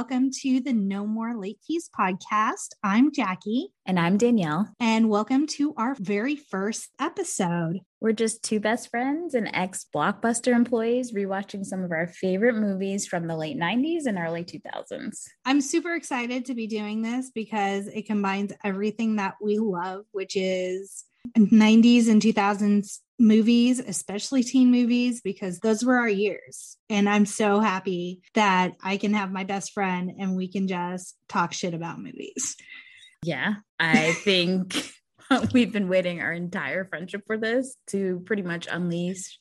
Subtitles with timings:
[0.00, 2.70] Welcome to the No More Late Fees podcast.
[2.82, 3.68] I'm Jackie.
[3.84, 4.72] And I'm Danielle.
[4.80, 7.80] And welcome to our very first episode.
[8.00, 13.06] We're just two best friends and ex Blockbuster employees rewatching some of our favorite movies
[13.06, 15.18] from the late 90s and early 2000s.
[15.44, 20.34] I'm super excited to be doing this because it combines everything that we love, which
[20.34, 21.04] is
[21.36, 26.76] 90s and 2000s movies, especially teen movies, because those were our years.
[26.88, 31.16] And I'm so happy that I can have my best friend and we can just
[31.28, 32.56] talk shit about movies.
[33.22, 34.92] Yeah, I think
[35.52, 39.38] we've been waiting our entire friendship for this to pretty much unleash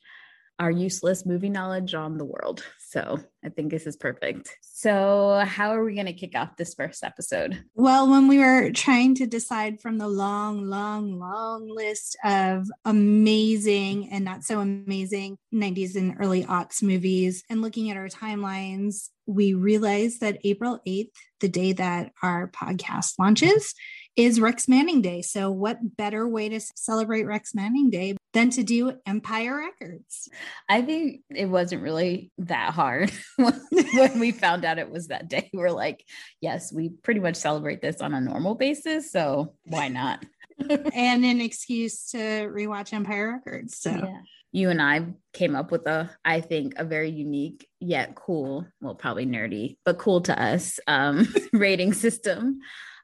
[0.60, 2.66] our useless movie knowledge on the world.
[2.90, 4.58] So I think this is perfect.
[4.62, 7.64] So, how are we going to kick off this first episode?
[7.74, 14.10] Well, when we were trying to decide from the long, long, long list of amazing
[14.12, 19.54] and not so amazing 90s and early aughts movies and looking at our timelines, we
[19.54, 23.74] realized that April 8th, the day that our podcast launches,
[24.16, 25.22] is Rex Manning Day.
[25.22, 30.28] So, what better way to celebrate Rex Manning Day than to do Empire Records?
[30.68, 33.12] I think it wasn't really that hard
[33.94, 35.50] when we found out it was that day.
[35.54, 36.06] We're like,
[36.42, 39.12] yes, we pretty much celebrate this on a normal basis.
[39.12, 40.26] So, why not?
[40.70, 43.78] and an excuse to rewatch Empire Records.
[43.78, 48.16] So, yeah you and I came up with a, I think, a very unique yet
[48.16, 52.60] cool, well, probably nerdy, but cool to us um, rating system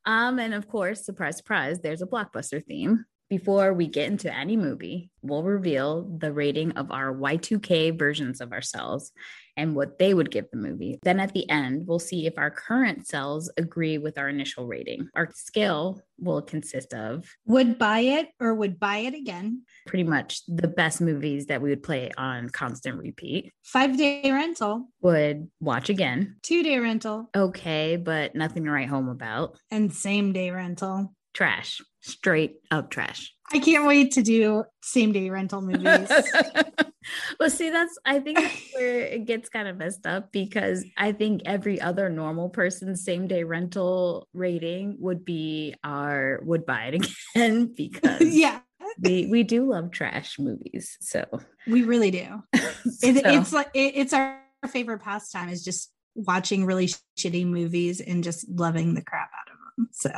[0.05, 3.05] um, and of course, surprise, surprise, there's a blockbuster theme.
[3.27, 8.51] Before we get into any movie, we'll reveal the rating of our Y2K versions of
[8.51, 9.11] ourselves
[9.57, 10.99] and what they would give the movie.
[11.01, 15.09] Then at the end, we'll see if our current selves agree with our initial rating.
[15.15, 19.64] Our scale will consist of would buy it or would buy it again.
[19.87, 23.52] Pretty much the best movies that we would play on constant repeat.
[23.64, 24.89] Five day rental.
[25.02, 26.35] Would watch again.
[26.43, 27.30] Two day rental.
[27.35, 29.58] Okay, but nothing to write home about.
[29.71, 31.14] And same day rental.
[31.35, 31.81] Trash.
[31.99, 33.33] Straight up trash.
[33.51, 36.09] I can't wait to do same day rental movies.
[37.39, 41.11] well, see, that's I think that's where it gets kind of messed up because I
[41.11, 47.07] think every other normal person's same day rental rating would be our would buy it
[47.35, 48.61] again because yeah.
[48.99, 50.97] we we do love trash movies.
[51.02, 51.25] So
[51.67, 52.43] we really do.
[52.55, 53.07] so.
[53.07, 56.87] it, it's like it, it's our favorite pastime is just watching really
[57.19, 59.89] shitty movies and just loving the crap out of them.
[59.91, 60.11] So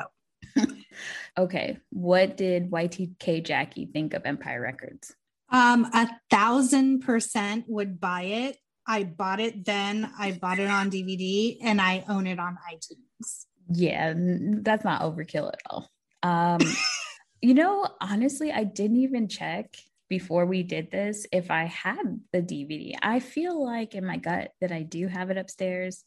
[1.38, 5.16] okay, what did Y2K Jackie think of Empire Records?
[5.50, 8.58] Um, a thousand percent would buy it.
[8.86, 10.10] I bought it then.
[10.18, 13.46] I bought it on DVD and I own it on iTunes.
[13.70, 15.90] Yeah, that's not overkill at all.
[16.24, 16.60] Um,
[17.42, 19.76] you know, honestly, I didn't even check
[20.10, 22.94] before we did this if I had the DVD.
[23.02, 26.04] I feel like in my gut that I do have it upstairs,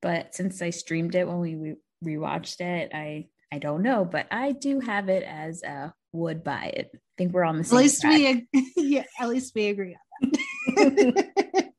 [0.00, 4.26] but since I streamed it when we re- rewatched it, I I don't know, but
[4.30, 6.90] I do have it as a would buy it.
[6.94, 7.78] I think we're on the same.
[7.78, 8.42] At least track.
[8.52, 11.54] we, yeah, at least we agree on that.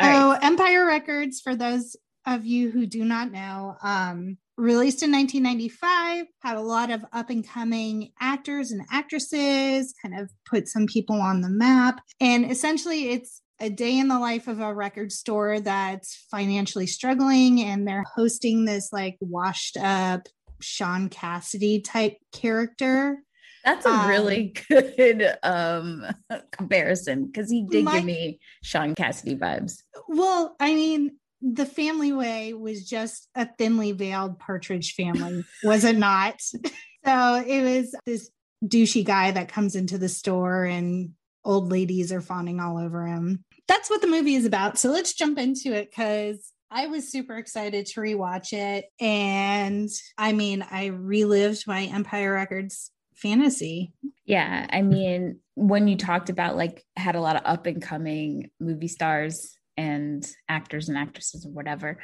[0.00, 0.38] so, right.
[0.42, 1.96] Empire Records, for those
[2.26, 7.30] of you who do not know, um, released in 1995, had a lot of up
[7.30, 12.02] and coming actors and actresses, kind of put some people on the map.
[12.20, 17.60] And essentially, it's a day in the life of a record store that's financially struggling
[17.60, 20.22] and they're hosting this like washed up
[20.60, 23.18] Shaun Cassidy type character
[23.64, 26.06] that's a um, really good um
[26.52, 29.82] comparison because he did my, give me Shaun Cassidy vibes.
[30.08, 35.96] Well, I mean, the family way was just a thinly veiled partridge family, was it
[35.96, 36.40] not?
[37.04, 38.30] so it was this
[38.64, 41.10] douchey guy that comes into the store and
[41.44, 43.44] old ladies are fawning all over him.
[43.68, 44.78] That's what the movie is about.
[44.78, 48.86] So let's jump into it because I was super excited to rewatch it.
[49.00, 53.92] And I mean, I relived my Empire Records fantasy.
[54.24, 54.66] Yeah.
[54.70, 58.88] I mean, when you talked about like had a lot of up and coming movie
[58.88, 61.98] stars and actors and actresses or whatever,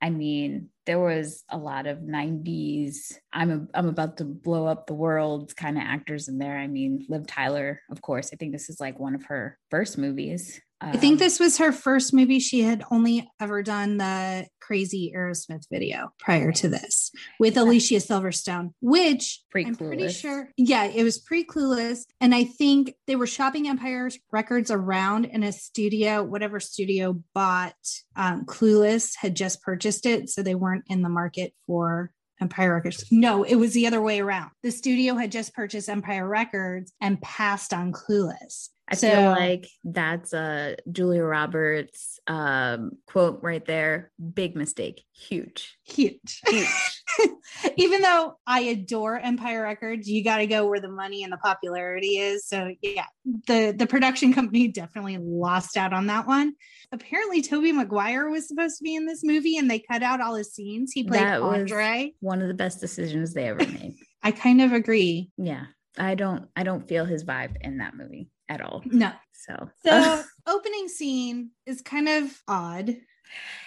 [0.00, 4.86] I mean, there was a lot of 90s I'm a, I'm about to blow up
[4.86, 6.58] the world kind of actors in there.
[6.58, 8.30] I mean, Liv Tyler, of course.
[8.32, 10.60] I think this is like one of her first movies.
[10.82, 12.40] I think this was her first movie.
[12.40, 17.56] She had only ever done the crazy Aerosmith video prior to this with.
[17.56, 22.00] Alicia Silverstone, which I'm pretty sure, yeah, it was pre clueless.
[22.20, 27.74] And I think they were shopping Empire Records around in a studio, whatever studio bought
[28.16, 30.28] um, Clueless had just purchased it.
[30.30, 33.04] So they weren't in the market for Empire Records.
[33.12, 34.50] No, it was the other way around.
[34.62, 38.70] The studio had just purchased Empire Records and passed on Clueless.
[38.88, 44.10] I so, feel like that's a Julia Roberts um, quote right there.
[44.34, 45.04] Big mistake.
[45.12, 45.78] Huge.
[45.84, 46.40] Huge.
[46.46, 47.02] Huge.
[47.76, 51.38] Even though I adore Empire Records, you got to go where the money and the
[51.38, 52.46] popularity is.
[52.46, 53.06] So yeah,
[53.46, 56.54] the the production company definitely lost out on that one.
[56.90, 60.34] Apparently, Tobey Maguire was supposed to be in this movie, and they cut out all
[60.34, 60.92] his scenes.
[60.92, 62.12] He played that Andre.
[62.20, 63.94] one of the best decisions they ever made.
[64.22, 65.30] I kind of agree.
[65.36, 65.64] Yeah.
[65.98, 68.82] I don't I don't feel his vibe in that movie at all.
[68.84, 69.12] No.
[69.32, 72.96] So the opening scene is kind of odd.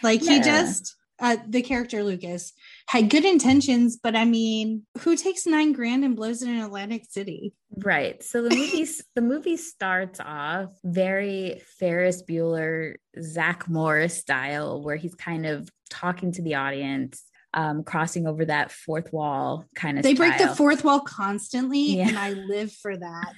[0.01, 0.33] Like yeah.
[0.33, 2.51] he just uh, the character Lucas
[2.88, 7.06] had good intentions, but I mean, who takes nine grand and blows it in Atlantic
[7.10, 7.54] City?
[7.77, 8.22] Right.
[8.22, 8.86] So the movie
[9.16, 16.31] the movie starts off very Ferris Bueller, Zach Morris style, where he's kind of talking
[16.33, 17.24] to the audience
[17.55, 20.03] um, crossing over that fourth wall kind of.
[20.03, 20.29] They style.
[20.29, 22.09] break the fourth wall constantly, yeah.
[22.09, 23.33] and I live for that.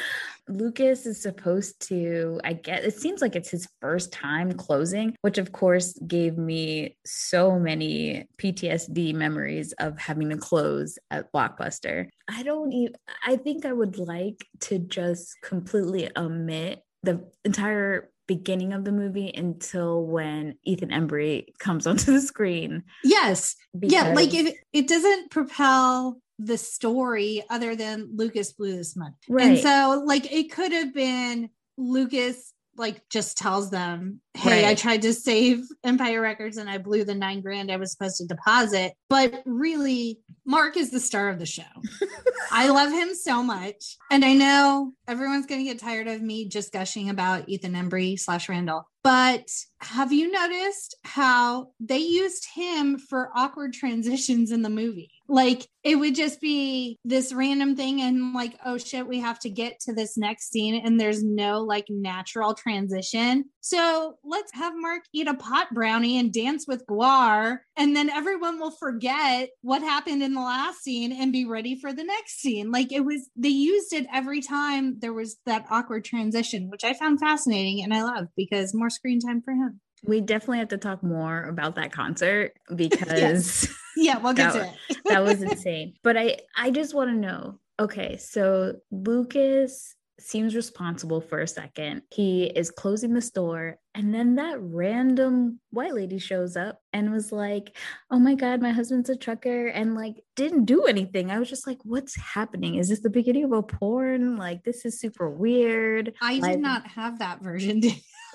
[0.49, 5.37] Lucas is supposed to, I get it seems like it's his first time closing, which
[5.37, 12.07] of course gave me so many PTSD memories of having to close at Blockbuster.
[12.27, 12.95] I don't even,
[13.25, 19.31] I think I would like to just completely omit the entire beginning of the movie
[19.35, 22.83] until when Ethan Embry comes onto the screen.
[23.03, 23.55] Yes.
[23.81, 29.15] Yeah, like it it doesn't propel the story other than Lucas blew this money.
[29.27, 29.47] Right.
[29.47, 34.71] And so like it could have been Lucas like just tells them, Hey, right.
[34.71, 38.17] I tried to save Empire Records and I blew the nine grand I was supposed
[38.17, 38.93] to deposit.
[39.09, 41.63] But really, Mark is the star of the show.
[42.51, 43.97] I love him so much.
[44.09, 48.17] And I know everyone's going to get tired of me just gushing about Ethan Embry
[48.17, 48.87] slash Randall.
[49.03, 49.49] But
[49.81, 55.11] have you noticed how they used him for awkward transitions in the movie?
[55.29, 59.49] Like it would just be this random thing, and like, oh shit, we have to
[59.49, 63.45] get to this next scene, and there's no like natural transition.
[63.61, 68.59] So let's have Mark eat a pot brownie and dance with GWAR, and then everyone
[68.59, 72.71] will forget what happened in the last scene and be ready for the next scene.
[72.71, 76.93] Like it was, they used it every time there was that awkward transition, which I
[76.93, 79.79] found fascinating and I love because more screen time for him.
[80.03, 84.93] We definitely have to talk more about that concert because yeah, we'll get that, to
[84.93, 84.97] it.
[85.05, 85.93] that was insane.
[86.03, 87.59] But I I just want to know.
[87.79, 92.01] Okay, so Lucas seems responsible for a second.
[92.11, 93.77] He is closing the store.
[93.95, 97.75] And then that random white lady shows up and was like,
[98.11, 99.67] Oh my God, my husband's a trucker.
[99.67, 101.31] And like, didn't do anything.
[101.31, 102.75] I was just like, What's happening?
[102.75, 104.35] Is this the beginning of a porn?
[104.35, 106.13] Like, this is super weird.
[106.21, 107.81] I like, did not have that version.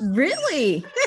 [0.01, 0.85] really?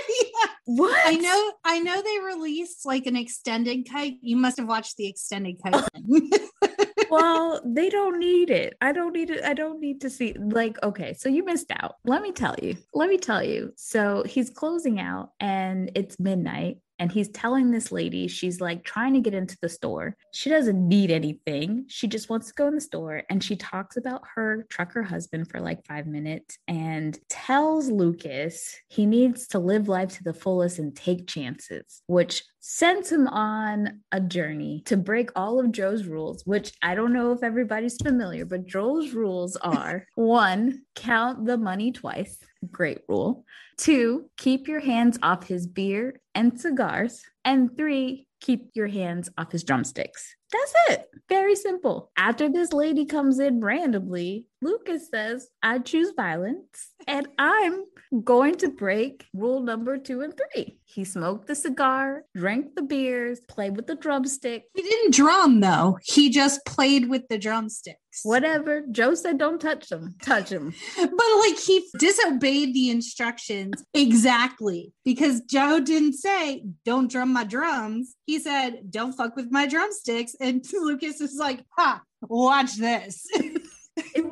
[0.67, 0.99] What?
[1.05, 4.11] I know, I know they released like an extended cut.
[4.21, 5.89] You must have watched the extended cut.
[5.95, 6.29] Oh.
[7.09, 8.75] well, they don't need it.
[8.81, 9.45] I don't need it.
[9.45, 11.95] I don't need to see like okay, so you missed out.
[12.03, 12.75] Let me tell you.
[12.93, 13.71] Let me tell you.
[13.77, 19.13] So he's closing out and it's midnight and he's telling this lady she's like trying
[19.13, 20.15] to get into the store.
[20.33, 21.85] She doesn't need anything.
[21.87, 25.49] She just wants to go in the store and she talks about her trucker husband
[25.49, 30.79] for like 5 minutes and tells Lucas he needs to live life to the fullest
[30.79, 36.43] and take chances, which sends him on a journey to break all of Joe's rules,
[36.45, 41.91] which I don't know if everybody's familiar, but Joe's rules are one, count the money
[41.93, 42.37] twice.
[42.71, 43.45] Great rule.
[43.77, 47.23] Two, keep your hands off his beer and cigars.
[47.43, 50.36] And three, keep your hands off his drumsticks.
[50.51, 51.09] That's it.
[51.29, 52.11] Very simple.
[52.17, 57.83] After this lady comes in randomly, Lucas says, I choose violence and I'm
[58.23, 60.79] going to break rule number two and three.
[60.85, 64.63] He smoked the cigar, drank the beers, played with the drumstick.
[64.73, 65.97] He didn't drum though.
[66.03, 67.99] He just played with the drumsticks.
[68.23, 68.83] Whatever.
[68.89, 70.15] Joe said, don't touch them.
[70.23, 70.73] Touch them.
[70.97, 78.15] but like he disobeyed the instructions exactly because Joe didn't say, don't drum my drums.
[78.25, 80.35] He said, don't fuck with my drumsticks.
[80.39, 83.27] And Lucas is like, ha, watch this.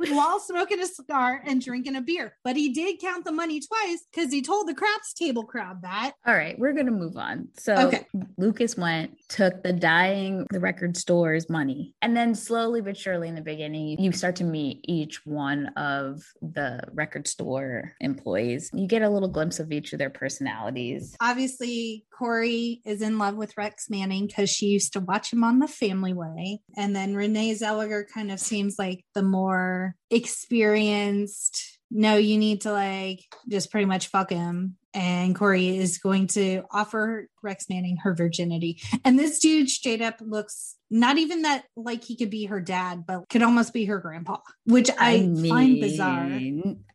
[0.10, 2.36] while smoking a cigar and drinking a beer.
[2.44, 6.14] But he did count the money twice because he told the craps table crowd that.
[6.26, 7.50] All right, we're gonna move on.
[7.58, 8.06] So okay.
[8.38, 13.36] Lucas went, took the dying the record store's money, and then slowly but surely in
[13.36, 18.70] the beginning, you start to meet each one of the record store employees.
[18.74, 21.16] You get a little glimpse of each of their personalities.
[21.22, 25.60] Obviously, Corey is in love with Rex Manning because she used to watch him on
[25.60, 26.60] the family way.
[26.78, 29.55] And then Renee Zellweger kind of seems like the more
[30.10, 34.78] experienced, no, you need to like just pretty much fuck him.
[34.94, 38.82] and Corey is going to offer Rex Manning her virginity.
[39.04, 43.06] And this dude straight up looks not even that like he could be her dad,
[43.06, 46.40] but could almost be her grandpa, which I, I mean, find bizarre.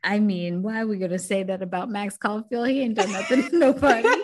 [0.02, 2.69] I mean, why are we gonna say that about Max Caulfield?
[2.69, 4.09] He ain't done nothing to nobody.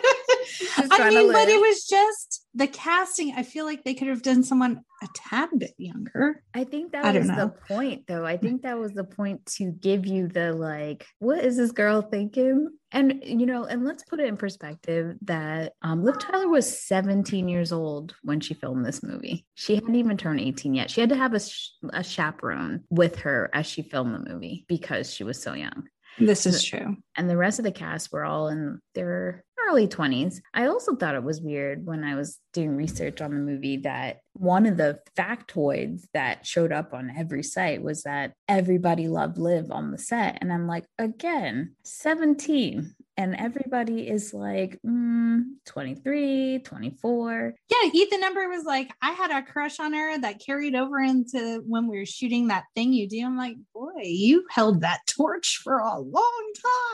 [0.79, 3.33] I mean, but it was just the casting.
[3.35, 6.43] I feel like they could have done someone a tad bit younger.
[6.55, 8.25] I think that I was the point, though.
[8.25, 12.01] I think that was the point to give you the like, what is this girl
[12.01, 12.69] thinking?
[12.91, 17.47] And you know, and let's put it in perspective that um, Liv Tyler was 17
[17.47, 19.45] years old when she filmed this movie.
[19.53, 20.89] She hadn't even turned 18 yet.
[20.89, 24.65] She had to have a, sh- a chaperone with her as she filmed the movie
[24.67, 25.87] because she was so young.
[26.19, 26.97] This is true.
[27.15, 30.41] And the rest of the cast were all in their early 20s.
[30.53, 34.19] I also thought it was weird when I was doing research on the movie that
[34.33, 39.71] one of the factoids that showed up on every site was that everybody loved Liv
[39.71, 40.37] on the set.
[40.41, 48.47] And I'm like, again, 17 and everybody is like mm, 23 24 yeah Ethan Embry
[48.47, 52.05] was like i had a crush on her that carried over into when we were
[52.05, 53.25] shooting that thing you do.
[53.25, 56.51] I'm like boy you held that torch for a long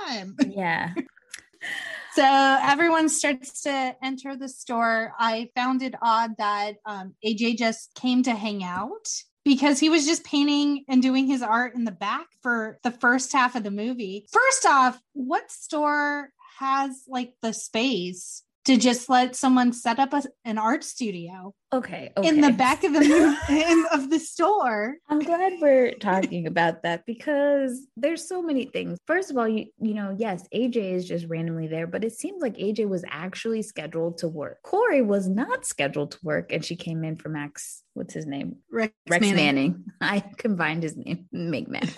[0.07, 0.37] time.
[0.47, 0.93] Yeah
[2.13, 5.13] so everyone starts to enter the store.
[5.17, 9.07] I found it odd that um, AJ just came to hang out
[9.45, 13.33] because he was just painting and doing his art in the back for the first
[13.33, 14.25] half of the movie.
[14.31, 16.29] First off, what store
[16.59, 21.53] has like the space to just let someone set up a, an art studio.
[21.73, 24.95] Okay, okay, In the back of the of the store.
[25.09, 28.99] I'm glad we're talking about that because there's so many things.
[29.07, 32.41] First of all, you you know, yes, AJ is just randomly there, but it seems
[32.41, 34.61] like AJ was actually scheduled to work.
[34.61, 37.83] Corey was not scheduled to work, and she came in for Max.
[37.95, 38.57] What's his name?
[38.71, 39.35] Rex, Rex Manning.
[39.35, 39.85] Manning.
[40.01, 41.97] I combined his name, make Max.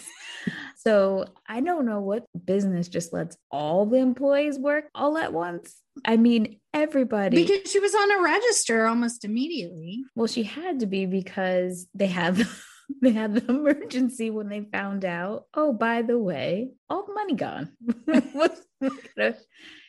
[0.85, 5.81] So I don't know what business just lets all the employees work all at once.
[6.05, 7.43] I mean, everybody.
[7.43, 10.03] Because she was on a register almost immediately.
[10.15, 12.47] Well, she had to be because they had
[13.01, 15.45] they had the emergency when they found out.
[15.55, 17.71] Oh, by the way, all the money gone.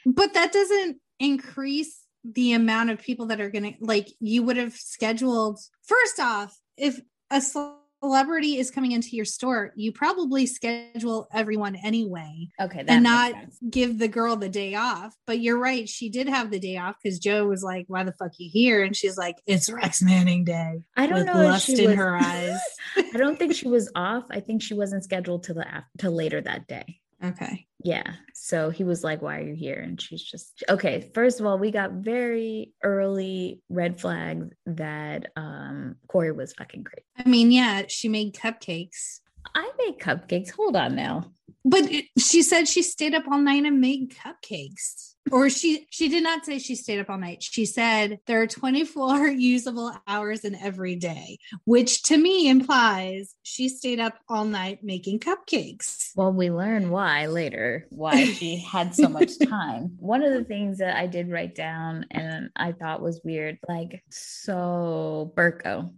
[0.06, 4.56] but that doesn't increase the amount of people that are going to like you would
[4.56, 7.00] have scheduled first off if
[7.30, 7.40] a
[8.06, 12.48] celebrity is coming into your store, you probably schedule everyone anyway.
[12.60, 12.84] Okay.
[12.86, 13.58] and not sense.
[13.68, 15.14] give the girl the day off.
[15.26, 15.88] But you're right.
[15.88, 18.84] She did have the day off because Joe was like, Why the fuck you here?
[18.84, 20.82] And she's like, It's Rex Manning Day.
[20.96, 21.34] I don't know.
[21.34, 22.60] Lust in was, her eyes.
[22.96, 24.24] I don't think she was off.
[24.30, 25.66] I think she wasn't scheduled till the
[25.98, 27.00] till later that day.
[27.24, 27.66] Okay.
[27.86, 28.14] Yeah.
[28.34, 29.80] So he was like, Why are you here?
[29.80, 31.08] And she's just, okay.
[31.14, 37.04] First of all, we got very early red flags that um Corey was fucking great.
[37.16, 39.20] I mean, yeah, she made cupcakes.
[39.54, 40.50] I made cupcakes.
[40.50, 41.30] Hold on now.
[41.64, 41.88] But
[42.18, 46.44] she said she stayed up all night and made cupcakes or she she did not
[46.44, 47.42] say she stayed up all night.
[47.42, 53.68] She said there are 24 usable hours in every day which to me implies she
[53.68, 56.10] stayed up all night making cupcakes.
[56.14, 59.96] Well we learn why later why she had so much time.
[59.98, 64.02] One of the things that i did write down and i thought was weird like
[64.10, 65.92] so Berko!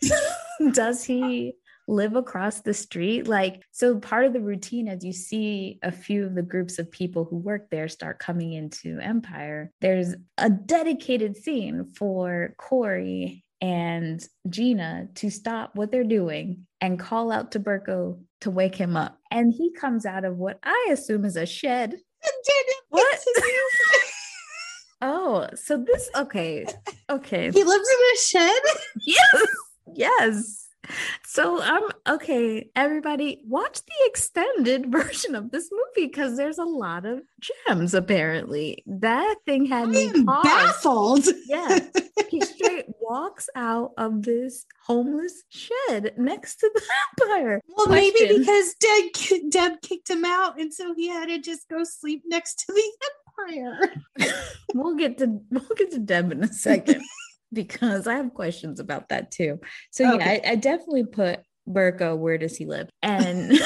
[0.72, 1.54] Does he
[1.88, 3.26] live across the street.
[3.26, 6.90] Like, so part of the routine, as you see a few of the groups of
[6.90, 14.26] people who work there start coming into Empire, there's a dedicated scene for Corey and
[14.48, 19.18] Gina to stop what they're doing and call out to Berko to wake him up.
[19.30, 21.94] And he comes out of what I assume is a shed.
[22.88, 23.18] What?
[25.02, 26.66] oh, so this okay.
[27.08, 27.50] Okay.
[27.50, 28.62] He lives in a shed?
[29.06, 29.46] yes.
[29.94, 30.61] Yes.
[31.24, 37.06] So um okay, everybody watch the extended version of this movie because there's a lot
[37.06, 38.82] of gems apparently.
[38.86, 41.24] That thing had me baffled.
[41.46, 41.78] Yeah.
[42.28, 46.82] he straight walks out of this homeless shed next to the
[47.20, 47.60] vampire.
[47.68, 48.12] Well, Question.
[48.18, 52.22] maybe because Deb Deb kicked him out and so he had to just go sleep
[52.26, 52.92] next to the
[53.38, 53.94] empire.
[54.74, 57.02] we'll get to we'll get to Deb in a second
[57.52, 59.60] because I have questions about that too.
[59.90, 60.40] So okay.
[60.42, 62.88] yeah, I, I, definitely put Berko, where does he live?
[63.02, 63.52] And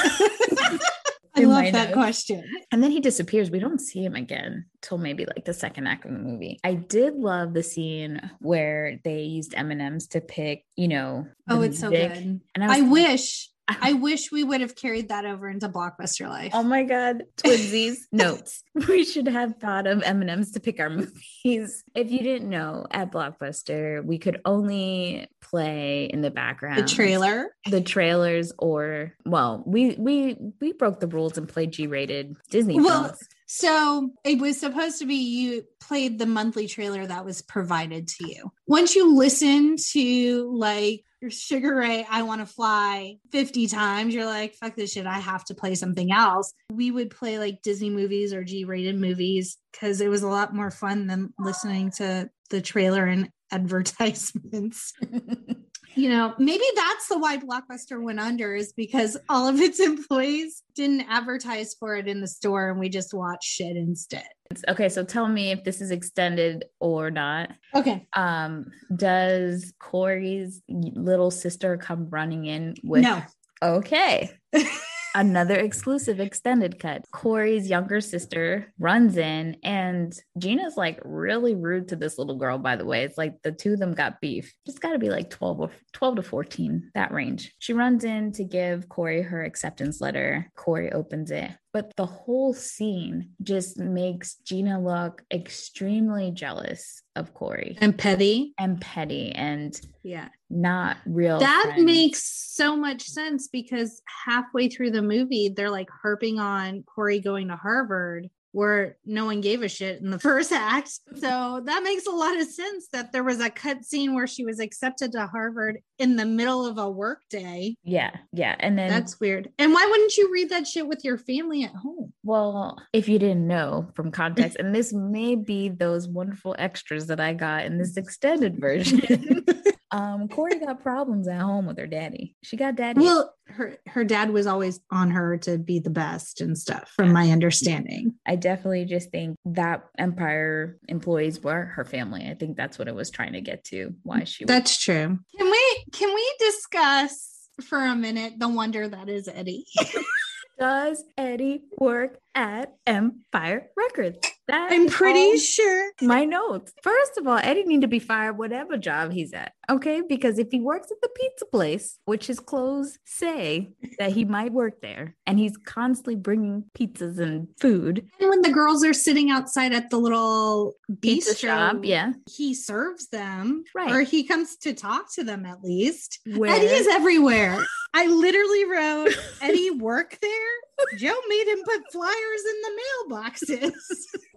[1.35, 2.43] I love that question.
[2.71, 3.51] And then he disappears.
[3.51, 6.59] We don't see him again till maybe like the second act of the movie.
[6.63, 11.27] I did love the scene where they used M and M's to pick, you know.
[11.49, 12.41] Oh, it's so good.
[12.55, 16.51] And I, I wish I wish we would have carried that over into Blockbuster Life.
[16.53, 17.23] Oh my God.
[17.37, 18.63] Twinsies notes.
[18.87, 20.89] We should have thought of M&Ms to pick our
[21.43, 21.83] movies.
[21.93, 27.49] If you didn't know, at Blockbuster, we could only play in the background the trailer,
[27.69, 33.05] the trailers, or well, we we we broke the rules and played G-rated Disney well,
[33.05, 33.19] films.
[33.47, 38.27] So it was supposed to be you played the monthly trailer that was provided to
[38.27, 38.51] you.
[38.67, 44.25] Once you listen to like your Sugar Ray, I Want to Fly 50 times, you're
[44.25, 45.07] like, fuck this shit.
[45.07, 46.53] I have to play something else.
[46.71, 50.53] We would play like Disney movies or G rated movies because it was a lot
[50.53, 54.93] more fun than listening to the trailer and advertisements.
[55.97, 60.63] you know, maybe that's the why Blockbuster went under is because all of its employees
[60.75, 64.27] didn't advertise for it in the store and we just watched shit instead.
[64.69, 67.51] Okay, so tell me if this is extended or not.
[67.75, 68.07] Okay.
[68.15, 73.21] Um, does Corey's little sister come running in with No.
[73.61, 74.29] Okay.
[75.17, 77.03] Another exclusive extended cut.
[77.11, 82.75] Corey's younger sister runs in, and Gina's like really rude to this little girl, by
[82.75, 83.01] the way.
[83.03, 84.53] It's like the two of them got beef.
[84.67, 87.51] Just got to be like 12 or 12 to 14, that range.
[87.57, 90.51] She runs in to give Corey her acceptance letter.
[90.55, 91.49] Corey opens it.
[91.73, 98.53] But the whole scene just makes Gina look extremely jealous of Corey And petty.
[98.59, 100.29] and petty and Yeah.
[100.49, 101.39] Not real.
[101.39, 101.83] that friends.
[101.83, 107.49] makes so much sense because halfway through the movie, they're like harping on Corey going
[107.49, 110.89] to Harvard, where no one gave a shit in the first act.
[111.17, 114.45] So that makes a lot of sense that there was a cut scene where she
[114.45, 117.75] was accepted to Harvard in the middle of a work day.
[117.83, 118.55] Yeah, yeah.
[118.59, 119.51] And then That's weird.
[119.59, 122.13] And why wouldn't you read that shit with your family at home?
[122.23, 127.19] Well, if you didn't know from context, and this may be those wonderful extras that
[127.19, 129.45] I got in this extended version.
[129.91, 132.35] um, Corey got problems at home with her daddy.
[132.43, 133.01] She got daddy.
[133.01, 137.13] Well, her her dad was always on her to be the best and stuff, from
[137.13, 138.15] my understanding.
[138.25, 142.27] I definitely just think that Empire employees were her family.
[142.27, 143.93] I think that's what it was trying to get to.
[144.03, 145.19] Why she was That's true.
[145.37, 149.65] Can we can we discuss for a minute the wonder that is Eddie?
[150.59, 154.17] Does Eddie work at Empire Records?
[154.47, 155.91] That I'm pretty all sure.
[156.01, 156.73] my notes.
[156.81, 159.53] First of all, Eddie need to be fired whatever job he's at.
[159.69, 160.01] Okay.
[160.07, 164.53] Because if he works at the pizza place, which his clothes say that he might
[164.53, 169.29] work there, and he's constantly bringing pizzas and food, And when the girls are sitting
[169.29, 172.13] outside at the little pizza bistro, shop, yeah.
[172.29, 173.91] he serves them, Right.
[173.91, 176.19] Or he comes to talk to them at least.
[176.35, 177.63] Where Eddie is everywhere.
[177.93, 180.97] I literally wrote Eddie work there.
[180.97, 183.71] Joe made him put flyers in the mailboxes.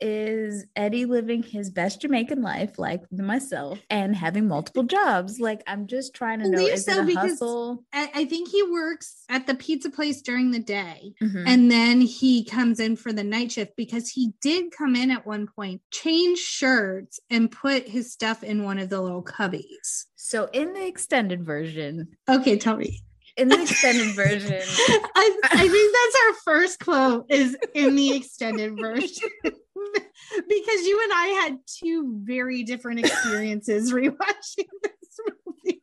[0.00, 5.38] is Eddie living his best Jamaican life, like myself, and having multiple jobs?
[5.40, 7.84] Like, I'm just trying to know is so, it a because- hustle?
[7.92, 11.14] I, I think he works at the pizza place during the day.
[11.22, 11.44] Mhm.
[11.46, 15.26] And then he comes in for the night shift because he did come in at
[15.26, 20.04] one point, change shirts, and put his stuff in one of the little cubbies.
[20.16, 23.00] So, in the extended version, Okay, tell me.
[23.36, 24.52] In the extended version,
[25.14, 29.28] I, I think that's our first quote is in the extended version.
[30.48, 35.82] because you and I had two very different experiences rewatching this movie.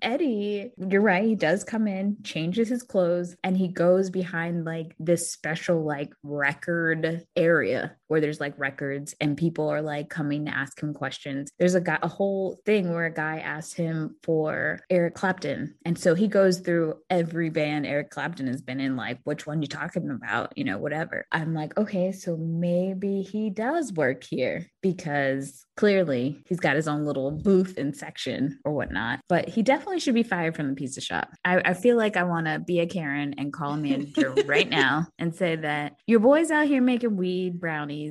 [0.00, 1.24] Eddie, you're right.
[1.24, 6.12] He does come in, changes his clothes, and he goes behind like this special like
[6.24, 11.50] record area where there's like records and people are like coming to ask him questions.
[11.58, 15.74] There's a guy, a whole thing where a guy asked him for Eric Clapton.
[15.86, 19.62] And so he goes through every band Eric Clapton has been in, like which one
[19.62, 21.24] you talking about, you know, whatever.
[21.32, 27.06] I'm like, okay, so maybe he does work here because clearly he's got his own
[27.06, 29.20] little booth and section or whatnot.
[29.28, 31.30] But he definitely should be fired from the pizza shop.
[31.44, 34.68] I, I feel like I want to be a Karen and call a manager right
[34.82, 38.01] now and say that your boy's out here making weed brownies.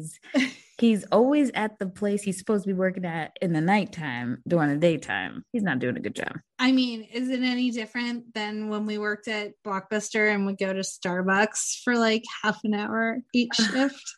[0.81, 4.69] He's always at the place he's supposed to be working at in the nighttime during
[4.71, 5.45] the daytime.
[5.53, 6.39] He's not doing a good job.
[6.57, 10.73] I mean, is it any different than when we worked at Blockbuster and would go
[10.73, 14.15] to Starbucks for like half an hour each shift?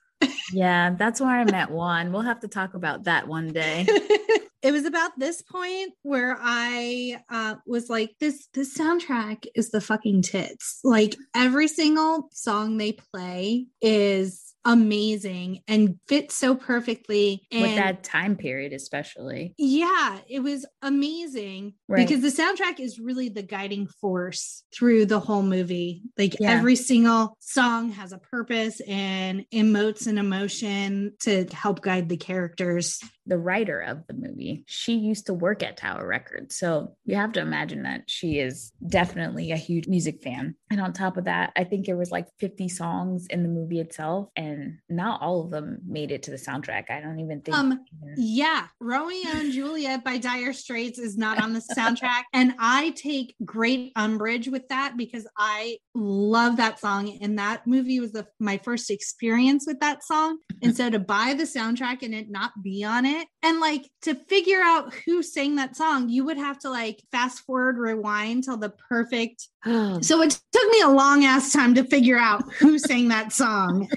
[0.53, 2.13] Yeah, that's where I met Juan.
[2.13, 3.86] We'll have to talk about that one day.
[4.62, 9.81] it was about this point where I uh, was like, this this soundtrack is the
[9.81, 10.79] fucking tits.
[10.83, 17.45] Like every single song they play is amazing and fits so perfectly.
[17.52, 19.54] And With that time period, especially.
[19.58, 22.08] yeah, it was amazing Right.
[22.08, 26.04] because the soundtrack is really the guiding force through the whole movie.
[26.17, 26.52] Like Yeah.
[26.52, 32.99] every single song has a purpose and emotes an emotion to help guide the characters.
[33.26, 36.58] the writer of the movie, she used to work at Tower Records.
[36.58, 40.56] So you have to imagine that she is definitely a huge music fan.
[40.73, 43.79] And on top of that, I think it was like 50 songs in the movie
[43.79, 46.89] itself, and not all of them made it to the soundtrack.
[46.89, 47.55] I don't even think.
[47.55, 47.86] Um,
[48.17, 53.36] yeah, Romeo and Juliet by Dire Straits is not on the soundtrack, and I take
[53.45, 58.57] great umbrage with that because I love that song, and that movie was the, my
[58.57, 60.39] first experience with that song.
[60.63, 64.15] And so to buy the soundtrack and it not be on it, and like to
[64.15, 68.57] figure out who sang that song, you would have to like fast forward, rewind till
[68.57, 69.49] the perfect.
[70.02, 73.89] so it took me a long ass time to figure out who sang that song.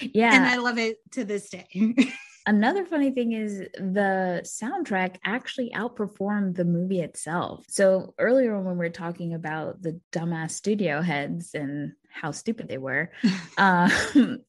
[0.00, 0.34] yeah.
[0.34, 1.66] And I love it to this day.
[2.48, 7.64] Another funny thing is the soundtrack actually outperformed the movie itself.
[7.68, 12.78] So earlier when we were talking about the dumbass studio heads and how stupid they
[12.78, 13.10] were.
[13.58, 13.90] um,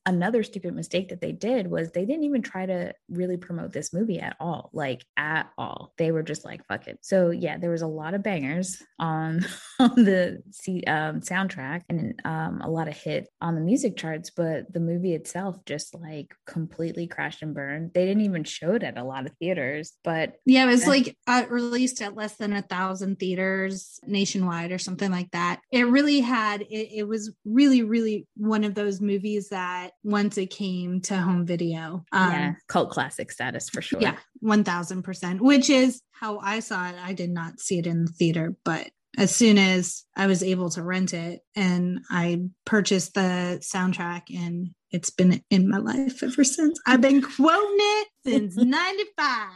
[0.05, 3.93] another stupid mistake that they did was they didn't even try to really promote this
[3.93, 5.93] movie at all, like at all.
[5.97, 6.99] They were just like, fuck it.
[7.01, 9.45] So yeah, there was a lot of bangers on,
[9.79, 10.41] on the
[10.87, 15.13] um, soundtrack and um, a lot of hit on the music charts, but the movie
[15.13, 17.91] itself just like completely crashed and burned.
[17.93, 21.17] They didn't even show it at a lot of theaters, but yeah, it was like
[21.27, 25.59] uh, released at less than a thousand theaters nationwide or something like that.
[25.71, 30.37] It really had, it, it was really, really really one of those movies that once
[30.37, 33.99] it came to home video, um, yeah, cult classic status for sure.
[33.99, 36.95] Yeah, 1000%, which is how I saw it.
[37.03, 40.69] I did not see it in the theater, but as soon as I was able
[40.71, 46.43] to rent it and I purchased the soundtrack and it's been in my life ever
[46.43, 46.79] since.
[46.85, 49.49] I've been quoting it since 95.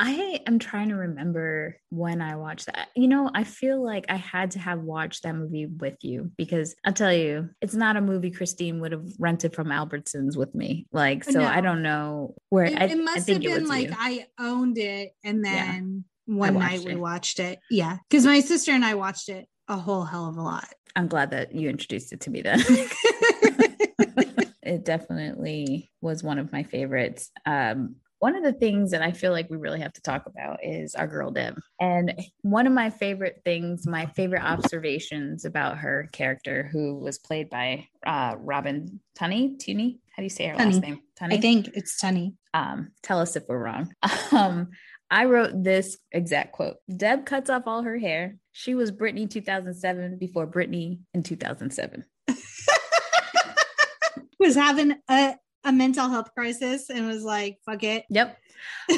[0.00, 2.88] I am trying to remember when I watched that.
[2.94, 6.76] You know, I feel like I had to have watched that movie with you because
[6.84, 10.86] I'll tell you, it's not a movie Christine would have rented from Albertsons with me.
[10.92, 11.46] Like, so no.
[11.46, 13.96] I don't know where it, I, it must have been like you.
[13.98, 17.58] I owned it and then yeah, one night we watched it.
[17.70, 17.98] Yeah.
[18.08, 20.68] Because my sister and I watched it a whole hell of a lot.
[20.94, 22.60] I'm glad that you introduced it to me then.
[24.62, 27.30] it definitely was one of my favorites.
[27.46, 30.58] Um, one of the things that I feel like we really have to talk about
[30.64, 31.58] is our girl Deb.
[31.80, 37.48] And one of my favorite things, my favorite observations about her character, who was played
[37.48, 39.98] by uh, Robin Tunney, Tunney.
[40.10, 40.72] How do you say her Tunney.
[40.72, 41.00] last name?
[41.20, 41.34] Tunney.
[41.34, 42.34] I think it's Tunney.
[42.52, 43.92] Um, tell us if we're wrong.
[44.30, 44.68] Um,
[45.10, 46.76] I wrote this exact quote.
[46.94, 48.36] Deb cuts off all her hair.
[48.52, 52.04] She was Britney 2007 before Britney in 2007.
[54.38, 58.04] was having a a mental health crisis and was like, fuck it.
[58.10, 58.38] Yep.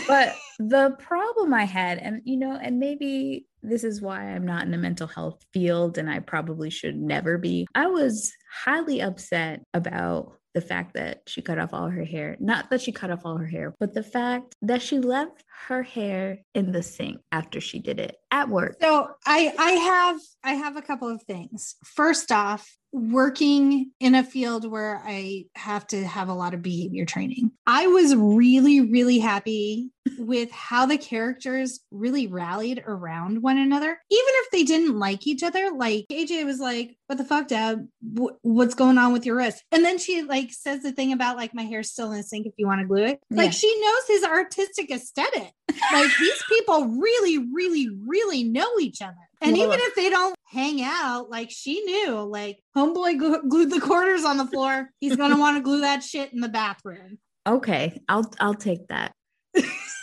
[0.07, 4.65] But the problem I had, and you know, and maybe this is why I'm not
[4.65, 7.67] in the mental health field and I probably should never be.
[7.75, 8.33] I was
[8.65, 12.37] highly upset about the fact that she cut off all her hair.
[12.41, 15.83] Not that she cut off all her hair, but the fact that she left her
[15.83, 18.77] hair in the sink after she did it at work.
[18.81, 21.77] So I I have I have a couple of things.
[21.85, 27.05] First off, working in a field where I have to have a lot of behavior
[27.05, 27.53] training.
[27.67, 33.99] I was really, really happy with how the characters really rallied around one another, even
[34.11, 35.71] if they didn't like each other.
[35.71, 37.87] Like AJ was like, What the fuck, Deb?
[38.15, 39.63] W- what's going on with your wrist?
[39.71, 42.47] And then she like says the thing about like, My hair's still in the sink
[42.47, 43.21] if you want to glue it.
[43.31, 43.51] Like yeah.
[43.51, 45.53] she knows his artistic aesthetic.
[45.93, 49.15] like these people really, really, really know each other.
[49.43, 54.25] And even if they don't hang out, like she knew, like homeboy glued the quarters
[54.25, 54.91] on the floor.
[55.01, 57.19] He's gonna want to glue that shit in the bathroom.
[57.47, 59.13] Okay, I'll I'll take that.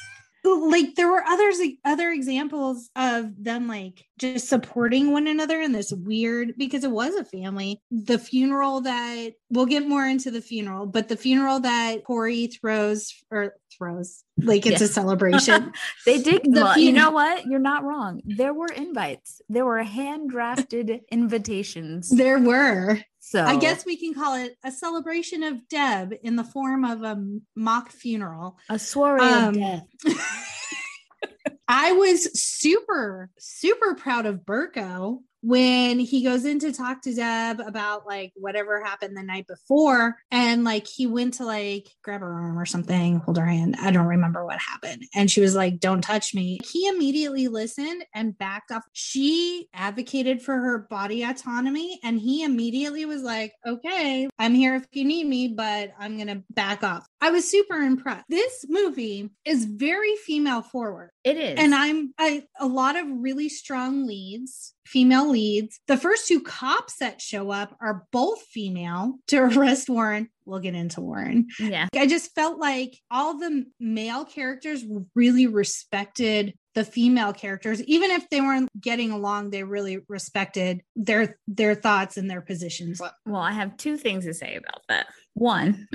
[0.55, 5.91] like there were others other examples of them like just supporting one another in this
[5.91, 7.81] weird because it was a family.
[7.91, 13.13] The funeral that we'll get more into the funeral but the funeral that corey throws
[13.31, 15.71] or throws like it's a celebration.
[16.05, 17.45] They did the well, you know what?
[17.45, 18.21] You're not wrong.
[18.23, 19.41] There were invites.
[19.49, 22.09] There were hand drafted invitations.
[22.09, 26.45] There were so I guess we can call it a celebration of Deb in the
[26.45, 27.21] form of a
[27.57, 28.57] mock funeral.
[28.69, 29.83] A soiree um, of death.
[31.67, 37.59] I was super, super proud of Berko when he goes in to talk to Deb
[37.59, 40.15] about like whatever happened the night before.
[40.31, 43.75] And like he went to like grab her arm or something, hold her hand.
[43.79, 45.03] I don't remember what happened.
[45.15, 46.59] And she was like, Don't touch me.
[46.63, 48.83] He immediately listened and backed off.
[48.93, 51.99] She advocated for her body autonomy.
[52.03, 56.27] And he immediately was like, Okay, I'm here if you need me, but I'm going
[56.27, 57.07] to back off.
[57.21, 58.25] I was super impressed.
[58.29, 61.11] This movie is very female forward.
[61.23, 61.59] It is.
[61.59, 65.79] And I'm I, a lot of really strong leads female leads.
[65.87, 70.29] The first two cops that show up are both female to arrest Warren.
[70.45, 71.47] We'll get into Warren.
[71.59, 71.87] Yeah.
[71.93, 74.85] I just felt like all the male characters
[75.15, 81.39] really respected the female characters even if they weren't getting along they really respected their
[81.47, 85.87] their thoughts and their positions well i have two things to say about that one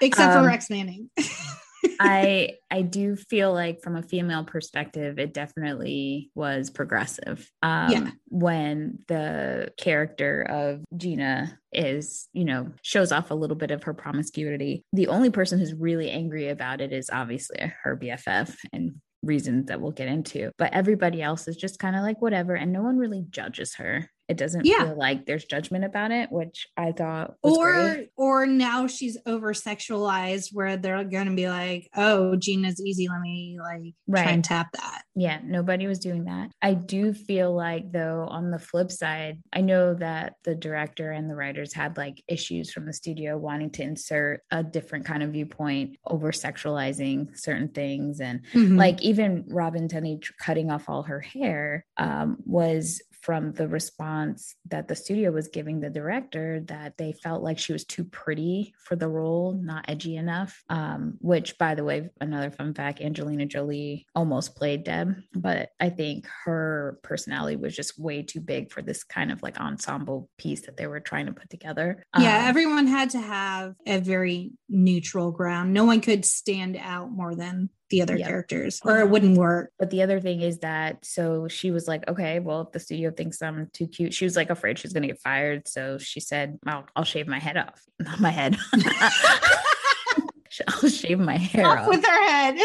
[0.00, 1.10] except um, for rex manning
[2.00, 7.50] I I do feel like from a female perspective, it definitely was progressive.
[7.62, 8.10] Um, yeah.
[8.28, 13.94] When the character of Gina is, you know, shows off a little bit of her
[13.94, 19.66] promiscuity, the only person who's really angry about it is obviously her BFF and reasons
[19.66, 20.50] that we'll get into.
[20.58, 24.08] But everybody else is just kind of like whatever, and no one really judges her.
[24.28, 24.86] It doesn't yeah.
[24.86, 28.10] feel like there's judgment about it, which I thought or great.
[28.16, 33.58] or now she's over sexualized where they're gonna be like, oh, Gina's easy, let me
[33.60, 34.22] like right.
[34.22, 35.02] try and tap that.
[35.14, 36.50] Yeah, nobody was doing that.
[36.60, 41.28] I do feel like though on the flip side, I know that the director and
[41.28, 45.30] the writers had like issues from the studio wanting to insert a different kind of
[45.30, 48.76] viewpoint over sexualizing certain things and mm-hmm.
[48.76, 54.88] like even Robin Tunney cutting off all her hair um, was from the response that
[54.88, 58.96] the studio was giving the director that they felt like she was too pretty for
[58.96, 60.62] the role, not edgy enough.
[60.68, 65.90] Um, which, by the way, another fun fact Angelina Jolie almost played Deb, but I
[65.90, 70.62] think her personality was just way too big for this kind of like ensemble piece
[70.66, 72.04] that they were trying to put together.
[72.18, 75.72] Yeah, um, everyone had to have a very neutral ground.
[75.72, 78.28] No one could stand out more than the other yep.
[78.28, 79.72] characters or it wouldn't work.
[79.78, 83.10] But the other thing is that so she was like, okay, well, if the studio
[83.10, 85.66] thinks I'm too cute, she was like afraid she's going to get fired.
[85.68, 87.84] So she said, I'll, I'll shave my head off.
[87.98, 88.56] Not my head.
[90.68, 91.88] I'll shave my hair off, off.
[91.88, 92.58] with her head.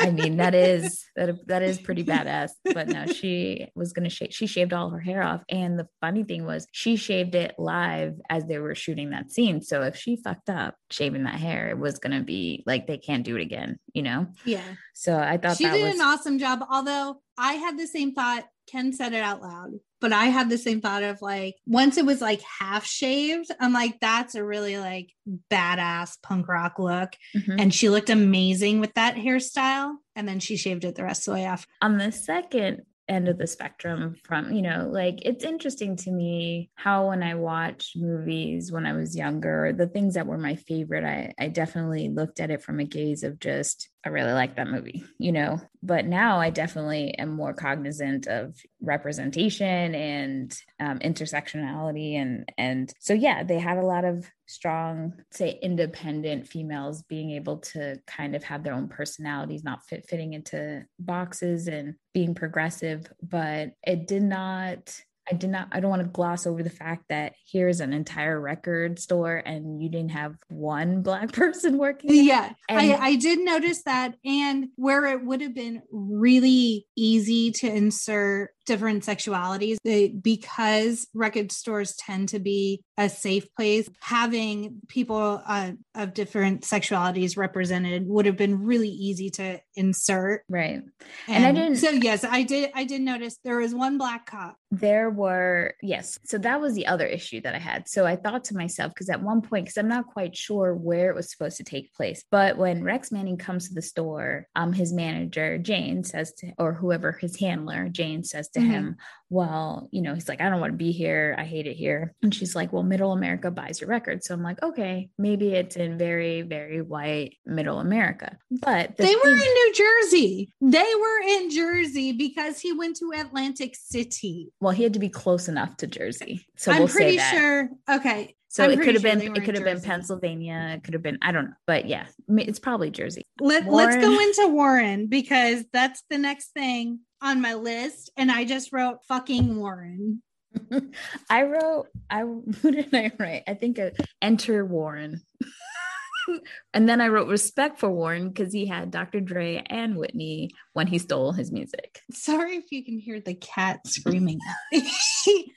[0.00, 2.50] I mean, that is that that is pretty badass.
[2.72, 4.32] But no, she was gonna shave.
[4.32, 8.14] She shaved all her hair off, and the funny thing was, she shaved it live
[8.30, 9.62] as they were shooting that scene.
[9.62, 13.24] So if she fucked up shaving that hair, it was gonna be like they can't
[13.24, 13.78] do it again.
[13.92, 14.26] You know?
[14.44, 14.62] Yeah.
[14.94, 16.64] So I thought that she did was- an awesome job.
[16.70, 18.44] Although I had the same thought.
[18.66, 19.70] Ken said it out loud
[20.00, 23.72] but I had the same thought of like once it was like half shaved, I'm
[23.72, 25.12] like, that's a really like
[25.50, 27.16] badass punk rock look.
[27.36, 27.56] Mm-hmm.
[27.58, 29.94] And she looked amazing with that hairstyle.
[30.14, 31.66] And then she shaved it the rest of the way off.
[31.82, 36.68] On the second end of the spectrum from you know like it's interesting to me
[36.74, 41.04] how when i watched movies when i was younger the things that were my favorite
[41.04, 44.68] i i definitely looked at it from a gaze of just I really like that
[44.68, 45.60] movie, you know.
[45.82, 53.12] But now I definitely am more cognizant of representation and um, intersectionality, and and so
[53.12, 58.44] yeah, they had a lot of strong, say, independent females being able to kind of
[58.44, 63.06] have their own personalities, not fit fitting into boxes and being progressive.
[63.20, 67.04] But it did not I did not, I don't want to gloss over the fact
[67.08, 72.10] that here's an entire record store and you didn't have one black person working.
[72.12, 72.52] Yeah.
[72.70, 74.14] I, I did notice that.
[74.24, 81.50] And where it would have been really easy to insert different sexualities they, because record
[81.50, 88.26] stores tend to be a safe place having people uh, of different sexualities represented would
[88.26, 90.42] have been really easy to insert.
[90.48, 90.82] Right.
[91.26, 94.26] And, and i didn't so yes i did i did notice there was one black
[94.26, 94.56] cop.
[94.70, 96.18] There were yes.
[96.26, 97.88] So that was the other issue that i had.
[97.88, 101.10] So i thought to myself because at one point because i'm not quite sure where
[101.10, 104.72] it was supposed to take place but when rex manning comes to the store um
[104.72, 108.70] his manager jane says to or whoever his handler jane says to to mm-hmm.
[108.70, 108.96] him,
[109.30, 111.34] Well, you know, he's like, I don't want to be here.
[111.38, 112.14] I hate it here.
[112.22, 114.24] And she's like, Well, middle America buys your record.
[114.24, 118.36] So I'm like, Okay, maybe it's in very, very white middle America.
[118.50, 120.52] But the they were in New Jersey.
[120.60, 124.50] They were in Jersey because he went to Atlantic City.
[124.60, 126.46] Well, he had to be close enough to Jersey.
[126.56, 127.68] So I'm we'll pretty sure.
[127.88, 128.34] Okay.
[128.48, 131.02] So I'm it could have sure been it could have been Pennsylvania, it could have
[131.02, 133.22] been I don't know, but yeah, it's probably Jersey.
[133.40, 138.44] Let, let's go into Warren because that's the next thing on my list and I
[138.44, 140.22] just wrote fucking Warren.
[141.30, 143.44] I wrote I what did I write?
[143.46, 143.90] I think uh,
[144.22, 145.22] enter Warren.
[146.74, 149.20] and then I wrote respect for Warren because he had Dr.
[149.20, 152.00] Dre and Whitney when he stole his music.
[152.12, 154.38] Sorry if you can hear the cat screaming.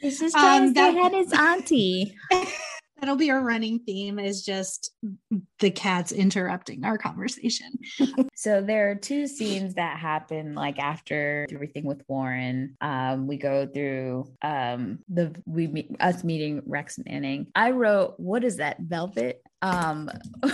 [0.02, 2.16] Just trying um, that- his auntie.
[3.02, 4.94] That'll be our running theme is just
[5.60, 7.72] the cats interrupting our conversation.
[8.36, 12.78] so there are two scenes that happen like after everything with Warren.
[12.80, 17.48] Um, we go through um the we meet us meeting Rex Manning.
[17.56, 19.42] I wrote, what is that, velvet?
[19.64, 20.10] Um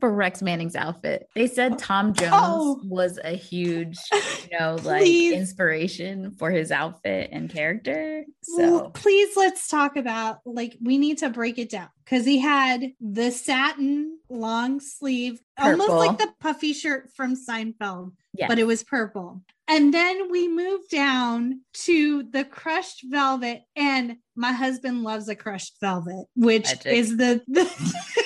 [0.00, 1.28] for Rex Manning's outfit.
[1.34, 2.12] They said oh, Tom oh.
[2.12, 2.80] Jones oh.
[2.84, 5.34] was a huge, you know, like please.
[5.34, 8.24] inspiration for his outfit and character.
[8.42, 12.92] So please let's talk about like we need to break it down because he had
[13.00, 15.82] the satin long sleeve, purple.
[15.82, 18.12] almost like the puffy shirt from Seinfeld,
[18.48, 19.42] but it was purple.
[19.66, 25.78] And then we move down to the crushed velvet, and my husband loves a crushed
[25.80, 26.92] velvet, which Magic.
[26.92, 27.64] is the, the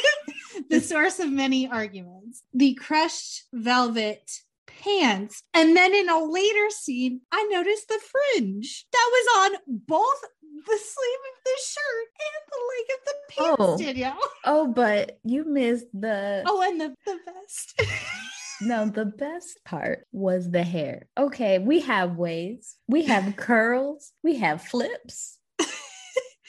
[0.71, 2.43] the source of many arguments.
[2.53, 4.31] The crushed velvet
[4.67, 5.43] pants.
[5.55, 10.79] And then in a later scene, I noticed the fringe that was on both the
[10.79, 13.79] sleeve of the shirt and the leg of the pants, oh.
[13.79, 14.19] Danielle.
[14.45, 17.81] Oh, but you missed the Oh, and the, the vest.
[18.61, 21.07] no, the best part was the hair.
[21.19, 25.38] Okay, we have waves, we have curls, we have flips.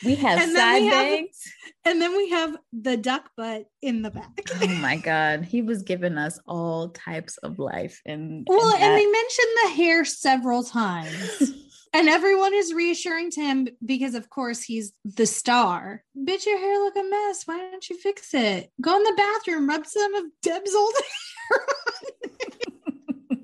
[0.03, 1.41] We have and side we bangs.
[1.43, 4.41] Have, and then we have the duck butt in the back.
[4.61, 5.45] oh my God.
[5.45, 8.01] He was giving us all types of life.
[8.05, 11.53] And well, and, and they mentioned the hair several times.
[11.93, 16.77] and everyone is reassuring to him because of course he's the star bitch your hair
[16.79, 20.25] look a mess why don't you fix it go in the bathroom rub some of
[20.41, 20.93] deb's old
[21.49, 21.65] hair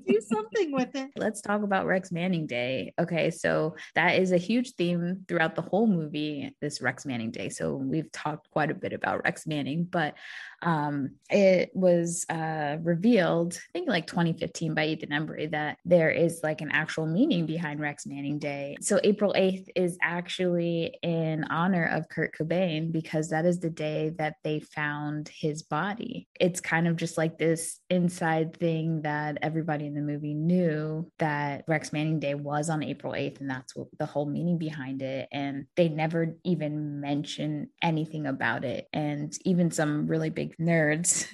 [0.06, 1.10] do something with it.
[1.16, 2.94] Let's talk about Rex Manning Day.
[2.98, 7.48] Okay, so that is a huge theme throughout the whole movie, this Rex Manning Day.
[7.48, 10.14] So we've talked quite a bit about Rex Manning, but
[10.62, 16.40] um, it was uh, revealed, I think like 2015 by Ethan Embry, that there is
[16.42, 18.76] like an actual meaning behind Rex Manning Day.
[18.80, 24.12] So April 8th is actually in honor of Kurt Cobain because that is the day
[24.18, 26.28] that they found his body.
[26.38, 31.64] It's kind of just like this inside thing that everybody in the movie knew that
[31.66, 35.28] Rex Manning Day was on April 8th, and that's what the whole meaning behind it.
[35.32, 38.86] And they never even mention anything about it.
[38.92, 41.26] And even some really big nerds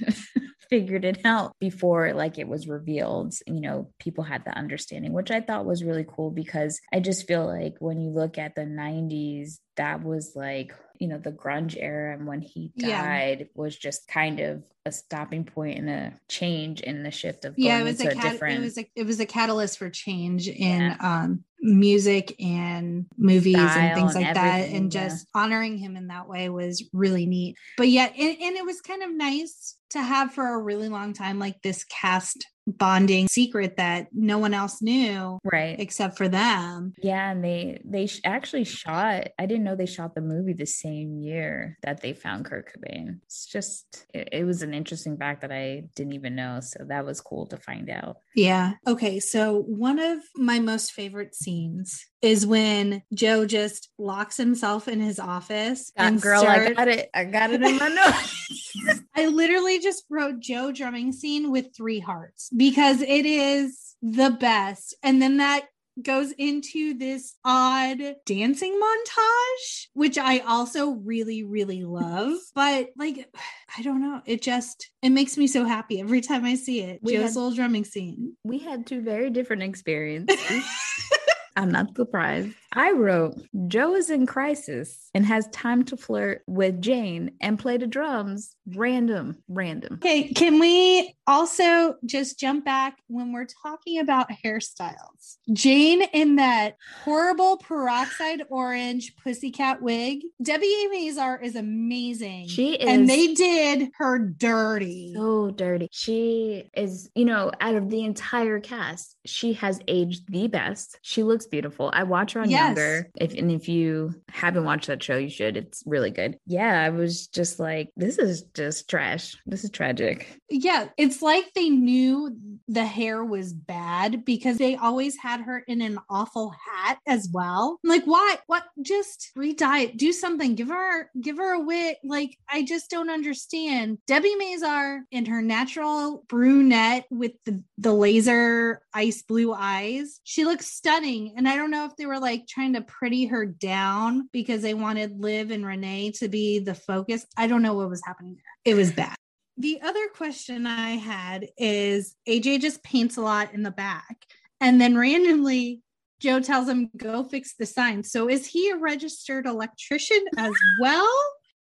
[0.71, 5.31] figured it out before like it was revealed you know people had the understanding which
[5.31, 8.63] i thought was really cool because i just feel like when you look at the
[8.63, 13.47] 90s that was like you know the grunge era and when he died yeah.
[13.55, 17.79] was just kind of a stopping point and a change in the shift of yeah
[17.79, 18.59] it was a, cat- different...
[18.59, 20.97] it was a it was a catalyst for change in yeah.
[21.01, 25.43] um music and movies Style and things like that and just yeah.
[25.43, 29.03] honoring him in that way was really neat but yet and, and it was kind
[29.03, 34.09] of nice to have for a really long time like this cast bonding secret that
[34.13, 35.79] no one else knew right.
[35.79, 36.93] except for them.
[37.03, 41.19] Yeah and they they actually shot i didn't know they shot the movie the same
[41.19, 43.21] year that they found kurt cobain.
[43.25, 47.05] It's just it, it was an interesting fact that i didn't even know so that
[47.05, 48.19] was cool to find out.
[48.35, 48.75] Yeah.
[48.87, 55.01] Okay so one of my most favorite scenes is when Joe just locks himself in
[55.01, 55.93] his office.
[55.97, 57.11] and girl, starts, I got it.
[57.13, 59.03] I got it in my notes.
[59.17, 64.95] I literally just wrote Joe drumming scene with three hearts because it is the best.
[65.03, 65.67] And then that
[66.01, 72.39] goes into this odd dancing montage, which I also really, really love.
[72.55, 73.29] but like,
[73.77, 74.23] I don't know.
[74.27, 77.01] It just it makes me so happy every time I see it.
[77.03, 78.37] We Joe's had, little drumming scene.
[78.45, 80.39] We had two very different experiences.
[81.57, 82.55] I'm not surprised.
[82.75, 83.35] I wrote,
[83.67, 88.57] Joe is in crisis and has time to flirt with Jane and play the drums.
[88.67, 89.95] Random, random.
[89.95, 95.37] Okay, can we also just jump back when we're talking about hairstyles?
[95.53, 100.21] Jane in that horrible peroxide orange pussycat wig.
[100.43, 102.49] Debi Mazar is amazing.
[102.49, 102.89] She is.
[102.89, 105.13] And they did her dirty.
[105.15, 105.89] So dirty.
[105.93, 110.99] She is, you know, out of the entire cast, she has aged the best.
[111.03, 111.91] She looks beautiful.
[111.93, 112.77] I watch her on yes.
[112.77, 113.11] Younger.
[113.17, 115.57] If and if you haven't watched that show, you should.
[115.57, 116.39] It's really good.
[116.47, 119.37] Yeah, I was just like, this is just trash.
[119.47, 120.41] This is tragic.
[120.51, 122.37] Yeah, it's like they knew
[122.69, 127.79] the hair was bad because they always had her in an awful hat as well.
[127.85, 128.37] I'm like, why?
[128.47, 128.65] What?
[128.81, 129.97] Just re-dye it.
[129.97, 130.55] Do something.
[130.55, 131.97] Give her give her a wig.
[132.05, 133.99] Like, I just don't understand.
[134.09, 140.21] Debi Mazar in her natural brunette with the, the laser ice blue eyes.
[140.25, 141.32] She looks stunning.
[141.37, 144.75] And I don't know if they were like trying to pretty her down because they
[144.75, 147.27] wanted Liv and Renee to be the focus.
[147.37, 148.73] I don't know what was happening there.
[148.73, 149.17] It was bad.
[149.59, 154.25] The other question I had is AJ just paints a lot in the back.
[154.61, 155.83] And then randomly,
[156.21, 158.03] Joe tells him, go fix the sign.
[158.03, 161.13] So is he a registered electrician as well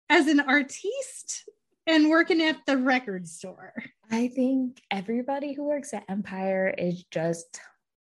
[0.10, 1.50] as an artiste
[1.88, 3.74] and working at the record store?
[4.12, 7.60] I think everybody who works at Empire is just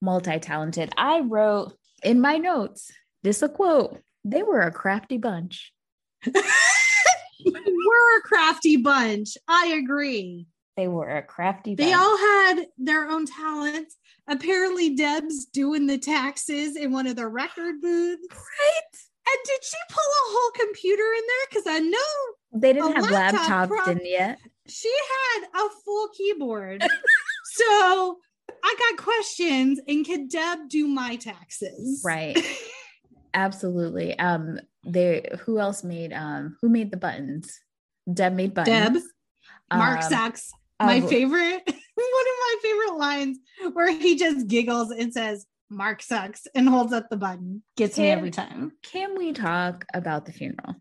[0.06, 0.94] multi talented.
[0.98, 2.92] I wrote in my notes
[3.24, 5.74] this a quote they were a crafty bunch.
[6.26, 9.38] we're a crafty bunch.
[9.48, 10.48] I agree.
[10.78, 11.76] They were a crafty.
[11.76, 13.96] They all had their own talents.
[14.28, 18.28] Apparently, Deb's doing the taxes in one of the record booths.
[18.32, 18.98] Right.
[19.28, 21.48] And did she pull a whole computer in there?
[21.50, 24.40] Because I know they didn't have laptops prob- in yet.
[24.68, 26.84] She had a full keyboard.
[27.46, 28.18] so
[28.66, 29.80] I got questions.
[29.88, 32.02] And can Deb do my taxes?
[32.04, 32.38] Right.
[33.36, 34.18] Absolutely.
[34.18, 37.60] Um, they who else made um who made the buttons?
[38.12, 38.94] Deb made buttons.
[38.94, 39.04] Deb.
[39.72, 40.52] Mark um, Sachs.
[40.82, 43.38] My favorite, one of my favorite lines
[43.72, 47.64] where he just giggles and says, Mark sucks and holds up the button.
[47.78, 48.74] Gets can, me every time.
[48.84, 50.76] Can we talk about the funeral?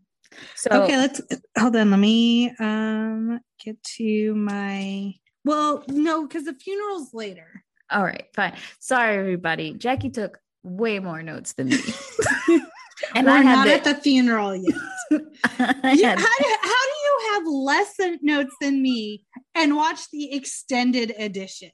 [0.55, 1.21] So okay, let's
[1.57, 1.91] hold on.
[1.91, 5.13] Let me um get to my
[5.45, 7.63] well, no, because the funeral's later.
[7.91, 8.53] All right, fine.
[8.79, 9.73] Sorry, everybody.
[9.73, 11.77] Jackie took way more notes than me.
[13.15, 14.75] and We're I not the, at the funeral yet.
[15.11, 15.19] you,
[15.59, 19.23] how, do, how do you have less notes than me
[19.53, 21.71] and watch the extended edition?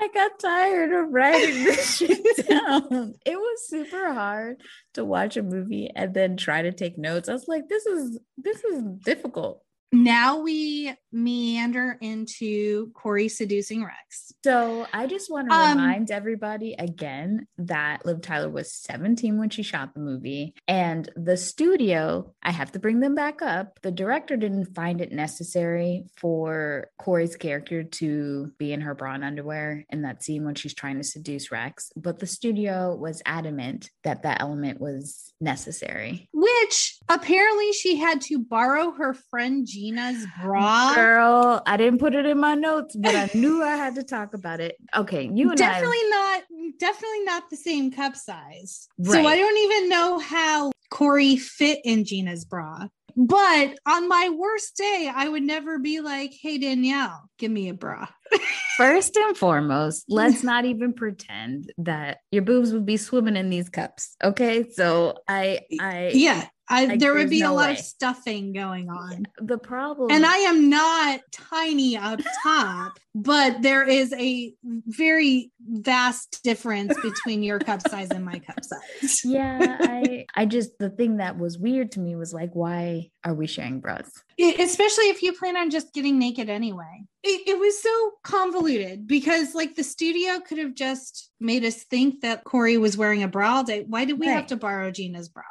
[0.00, 3.14] I got tired of writing this shit down.
[3.24, 4.60] It was super hard
[4.94, 7.28] to watch a movie and then try to take notes.
[7.28, 9.62] I was like, this is this is difficult
[9.92, 14.32] now we meander into Corey seducing Rex.
[14.42, 19.50] So I just want to um, remind everybody again that Liv Tyler was 17 when
[19.50, 20.54] she shot the movie.
[20.66, 23.78] And the studio, I have to bring them back up.
[23.82, 29.24] The director didn't find it necessary for Corey's character to be in her bra and
[29.24, 31.92] underwear in that scene when she's trying to seduce Rex.
[31.94, 36.28] But the studio was adamant that that element was necessary.
[36.32, 40.94] Which apparently she had to borrow her friend Gina's bra.
[40.94, 44.32] Girl, I didn't put it in my notes, but I knew I had to talk
[44.32, 44.76] about it.
[44.94, 46.42] Okay, you and definitely I...
[46.48, 48.86] not definitely not the same cup size.
[48.98, 49.12] Right.
[49.12, 52.86] So I don't even know how Corey fit in Gina's bra.
[53.16, 57.74] But on my worst day, I would never be like, hey, Danielle, give me a
[57.74, 58.06] bra.
[58.76, 63.68] First and foremost, let's not even pretend that your boobs would be swimming in these
[63.68, 64.16] cups.
[64.22, 64.70] Okay.
[64.70, 67.72] So I, I, yeah, I, like, there would be no a lot way.
[67.72, 69.26] of stuffing going on.
[69.38, 76.40] The problem, and I am not tiny up top, but there is a very vast
[76.42, 79.20] difference between your cup size and my cup size.
[79.24, 83.34] yeah, I, I just the thing that was weird to me was like, why are
[83.34, 84.10] we sharing bras?
[84.38, 87.04] Especially if you plan on just getting naked anyway.
[87.22, 92.22] It, it was so convoluted because, like, the studio could have just made us think
[92.22, 93.84] that Corey was wearing a bra all day.
[93.86, 94.34] Why did we right.
[94.34, 95.44] have to borrow Gina's bra?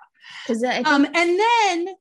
[0.47, 1.95] Because um, and then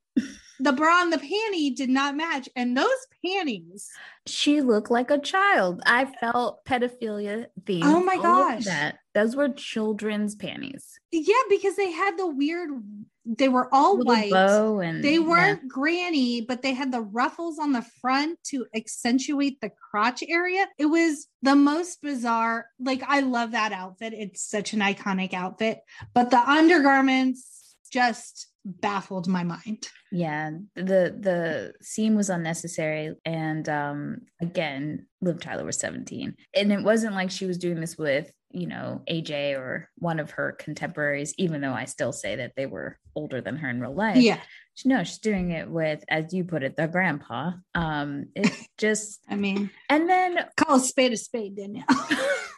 [0.60, 2.88] the bra and the panty did not match, and those
[3.24, 3.88] panties.
[4.26, 5.82] She looked like a child.
[5.86, 7.84] I felt pedophilia themes.
[7.86, 10.98] Oh my gosh, that those were children's panties.
[11.10, 12.70] Yeah, because they had the weird.
[13.24, 14.84] They were all Little white.
[14.84, 15.68] and, they weren't yeah.
[15.68, 20.66] granny, but they had the ruffles on the front to accentuate the crotch area.
[20.78, 22.66] It was the most bizarre.
[22.78, 24.14] Like I love that outfit.
[24.14, 25.80] It's such an iconic outfit,
[26.12, 27.59] but the undergarments
[27.90, 29.88] just baffled my mind.
[30.12, 36.34] Yeah, the the scene was unnecessary and um again, Liv Tyler was 17.
[36.54, 40.32] And it wasn't like she was doing this with, you know, AJ or one of
[40.32, 43.94] her contemporaries even though I still say that they were older than her in real
[43.94, 44.16] life.
[44.16, 44.40] Yeah.
[44.84, 47.52] No, she's doing it with as you put it, the grandpa.
[47.74, 51.86] Um it's just I mean, and then call a spade a spade, Danielle.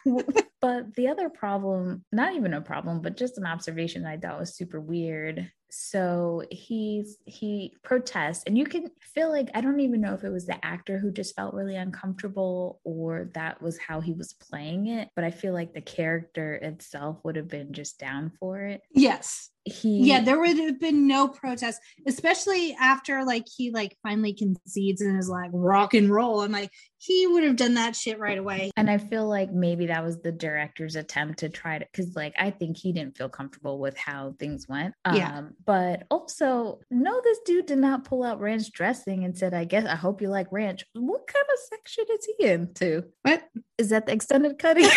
[0.61, 4.55] but the other problem, not even a problem, but just an observation I thought was
[4.55, 5.49] super weird.
[5.75, 10.29] So he's he protests, and you can feel like I don't even know if it
[10.29, 14.87] was the actor who just felt really uncomfortable or that was how he was playing
[14.87, 18.81] it, but I feel like the character itself would have been just down for it.
[18.91, 24.33] Yes he yeah there would have been no protest especially after like he like finally
[24.33, 28.19] concedes and is like rock and roll i'm like he would have done that shit
[28.19, 31.85] right away and i feel like maybe that was the director's attempt to try to
[31.85, 35.37] because like i think he didn't feel comfortable with how things went yeah.
[35.37, 39.63] Um, But also no this dude did not pull out ranch dressing and said i
[39.63, 43.43] guess i hope you like ranch what kind of section is he into what
[43.77, 44.85] is that the extended cutting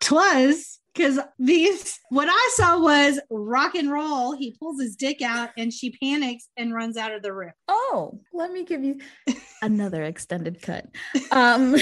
[0.00, 4.36] twas because these what I saw was rock and roll.
[4.36, 7.52] He pulls his dick out and she panics and runs out of the room.
[7.68, 9.00] Oh, let me give you
[9.62, 10.86] another extended cut.
[11.30, 11.76] Um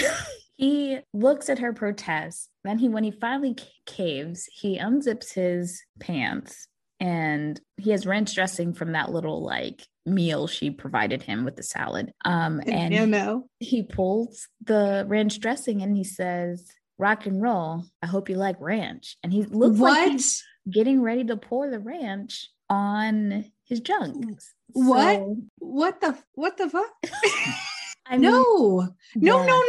[0.55, 2.51] he looks at her protest.
[2.67, 3.57] Then he when he finally
[3.87, 10.47] caves, he unzips his pants and he has ranch dressing from that little like meal
[10.47, 12.13] she provided him with the salad.
[12.25, 13.49] Um and no, no.
[13.61, 16.67] he pulls the ranch dressing and he says,
[16.99, 17.85] rock and roll.
[18.03, 19.17] I hope you like ranch.
[19.23, 19.93] And he looks what?
[19.93, 24.41] like he's getting ready to pour the ranch on his junk.
[24.73, 25.17] What?
[25.17, 26.91] So, what the what the fuck?
[28.09, 29.47] I mean, no, no, yeah.
[29.47, 29.63] no,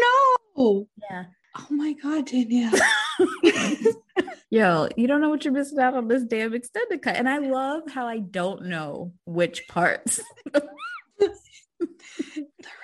[0.56, 0.88] no.
[1.10, 1.24] Yeah.
[1.60, 2.72] Oh my god, Danielle.
[4.49, 7.16] Yo, you don't know what you're missing out on this damn extended cut.
[7.16, 10.22] And I love how I don't know which parts.
[10.53, 10.62] the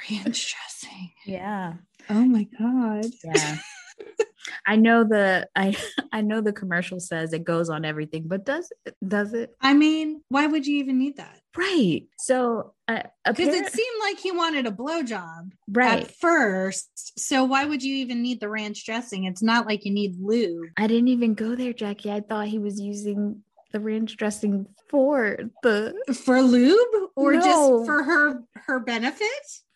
[0.09, 1.11] ranch dressing.
[1.25, 1.73] Yeah.
[2.09, 3.05] Oh my god.
[3.23, 3.57] Yeah.
[4.65, 5.75] I know the I
[6.11, 9.55] I know the commercial says it goes on everything, but does it does it?
[9.61, 11.39] I mean, why would you even need that?
[11.55, 12.03] Right.
[12.17, 17.19] So because uh, it seemed like he wanted a blowjob right at first.
[17.19, 19.25] So why would you even need the ranch dressing?
[19.25, 20.69] It's not like you need lube.
[20.77, 22.11] I didn't even go there, Jackie.
[22.11, 27.41] I thought he was using the ranch dressing for the for lube or no.
[27.41, 29.27] just for her her benefit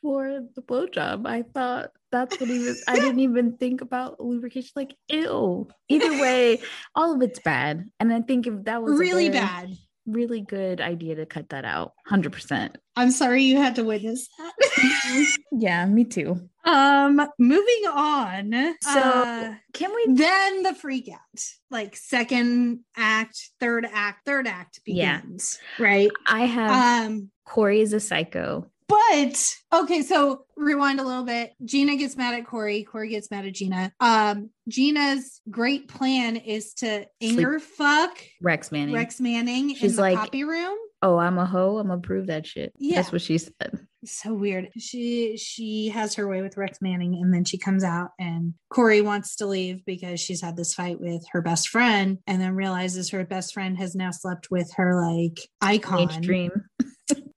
[0.01, 1.27] for the blowjob.
[1.27, 2.83] I thought that's what he was.
[2.87, 4.71] I didn't even think about lubrication.
[4.75, 5.67] Like, ew.
[5.89, 6.61] Either way,
[6.95, 7.85] all of it's bad.
[7.99, 9.75] And I think if that was really bad,
[10.07, 15.35] really good idea to cut that out 100% i'm sorry you had to witness that
[15.51, 21.95] yeah me too um moving on so uh, can we then the freak out like
[21.95, 25.85] second act third act third act begins yeah.
[25.85, 31.53] right i have um corey is a psycho but okay, so rewind a little bit.
[31.63, 32.83] Gina gets mad at Corey.
[32.83, 33.91] Corey gets mad at Gina.
[33.99, 38.95] Um, Gina's great plan is to anger fuck Rex Manning.
[38.95, 40.77] Rex Manning She's in the like, copy room.
[41.01, 41.77] Oh, I'm a hoe.
[41.77, 42.73] I'm gonna prove that shit.
[42.79, 42.95] Yeah.
[42.95, 43.87] That's what she said.
[44.05, 44.69] So weird.
[44.77, 49.01] She she has her way with Rex Manning, and then she comes out and Corey
[49.01, 53.11] wants to leave because she's had this fight with her best friend, and then realizes
[53.11, 56.21] her best friend has now slept with her like icon.
[56.21, 56.51] dream.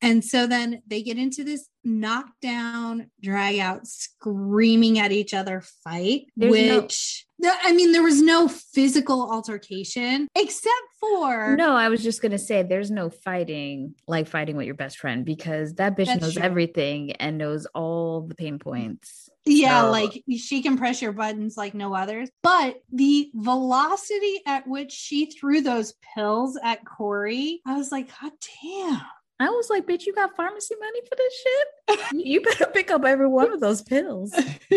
[0.02, 6.26] And so then they get into this knockdown, drag out, screaming at each other fight,
[6.36, 11.56] There's which no- I mean, there was no physical altercation except for.
[11.56, 14.98] No, I was just going to say there's no fighting like fighting with your best
[14.98, 16.42] friend because that bitch knows true.
[16.42, 19.28] everything and knows all the pain points.
[19.46, 19.90] Yeah, so.
[19.90, 22.28] like she can press your buttons like no others.
[22.42, 28.32] But the velocity at which she threw those pills at Corey, I was like, God
[28.62, 29.00] damn.
[29.40, 32.00] I was like, bitch, you got pharmacy money for this shit?
[32.26, 34.32] you better pick up every one of those pills.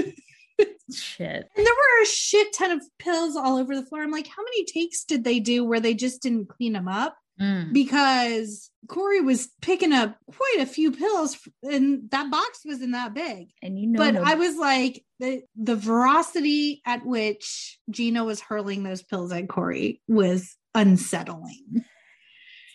[0.94, 1.50] shit.
[1.56, 4.02] And there were a shit ton of pills all over the floor.
[4.02, 7.18] I'm like, how many takes did they do where they just didn't clean them up?
[7.42, 7.74] Mm.
[7.74, 13.48] Because Corey was picking up quite a few pills, and that box wasn't that big.
[13.64, 18.84] And you know, but I was like, the the veracity at which Gina was hurling
[18.84, 21.84] those pills at Corey was unsettling.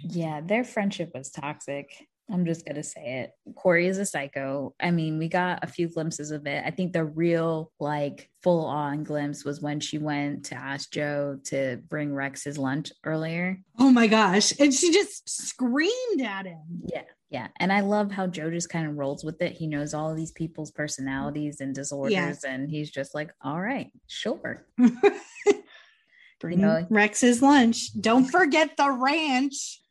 [0.01, 1.91] Yeah, their friendship was toxic.
[2.31, 3.55] I'm just going to say it.
[3.55, 4.75] Corey is a psycho.
[4.79, 6.63] I mean, we got a few glimpses of it.
[6.65, 11.39] I think the real, like, full on glimpse was when she went to ask Joe
[11.45, 13.59] to bring Rex his lunch earlier.
[13.79, 14.53] Oh my gosh.
[14.61, 16.83] And she just screamed at him.
[16.85, 17.05] Yeah.
[17.31, 17.49] Yeah.
[17.61, 19.53] And I love how Joe just kind of rolls with it.
[19.53, 22.13] He knows all these people's personalities and disorders.
[22.13, 22.35] Yeah.
[22.47, 24.67] And he's just like, all right, sure.
[26.41, 27.91] Bring you know, Rex's lunch.
[28.01, 29.81] Don't forget the ranch.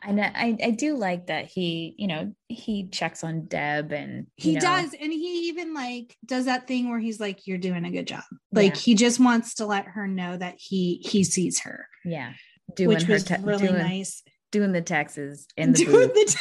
[0.00, 4.26] I know I, I do like that he, you know, he checks on Deb and
[4.36, 4.94] he know, does.
[4.94, 8.22] And he even like does that thing where he's like, You're doing a good job.
[8.52, 8.80] Like yeah.
[8.80, 11.86] he just wants to let her know that he he sees her.
[12.04, 12.32] Yeah.
[12.74, 14.22] Doing which was te- really doing, nice.
[14.52, 16.36] Doing the taxes in the doing booth.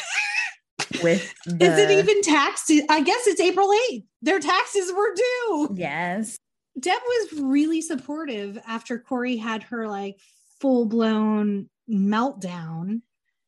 [0.91, 1.65] The with the...
[1.65, 2.71] is it even taxed?
[2.89, 4.03] I guess it's April 8th.
[4.21, 5.69] Their taxes were due.
[5.75, 6.37] Yes.
[6.79, 10.19] Deb was really supportive after Corey had her like
[10.59, 13.01] full blown meltdown.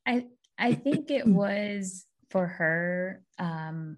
[0.06, 0.26] I
[0.58, 3.22] I think it was for her.
[3.38, 3.98] Um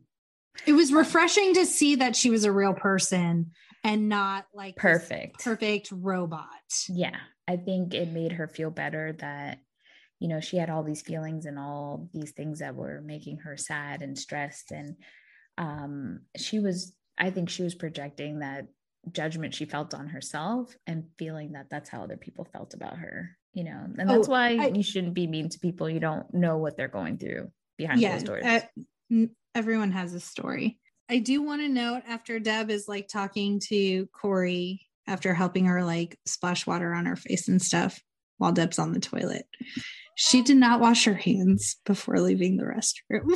[0.66, 3.52] it was refreshing to see that she was a real person
[3.84, 6.48] and not like perfect perfect robot.
[6.90, 7.18] Yeah.
[7.48, 9.60] I think it made her feel better that
[10.20, 13.58] you know she had all these feelings and all these things that were making her
[13.58, 14.98] sad and stressed and
[15.58, 18.68] um she was I think she was projecting that
[19.12, 23.38] judgment she felt on herself and feeling that that's how other people felt about her
[23.54, 23.86] you know?
[23.98, 25.90] And that's oh, why I, you shouldn't be mean to people.
[25.90, 28.46] You don't know what they're going through behind yeah, closed doors.
[28.46, 30.80] uh, everyone has a story.
[31.10, 35.84] I do want to note after deb is like talking to corey after helping her
[35.84, 38.00] like splash water on her face and stuff
[38.38, 39.46] while deb's on the toilet
[40.16, 43.28] she did not wash her hands before leaving the restroom.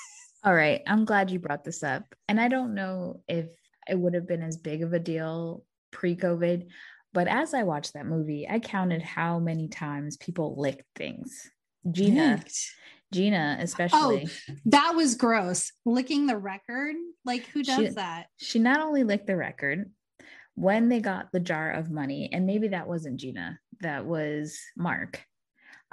[0.44, 2.04] All right i'm glad you brought this up.
[2.28, 3.48] And i don't know if
[3.88, 6.66] it would have been as big of a deal pre COVID.
[7.12, 11.50] But as I watched that movie, I counted how many times people licked things.
[11.90, 12.70] Gina, licked.
[13.12, 14.28] Gina, especially.
[14.28, 15.72] Oh, that was gross.
[15.86, 16.96] Licking the record.
[17.24, 18.26] Like, who does she, that?
[18.36, 19.90] She not only licked the record,
[20.54, 25.22] when they got the jar of money, and maybe that wasn't Gina, that was Mark.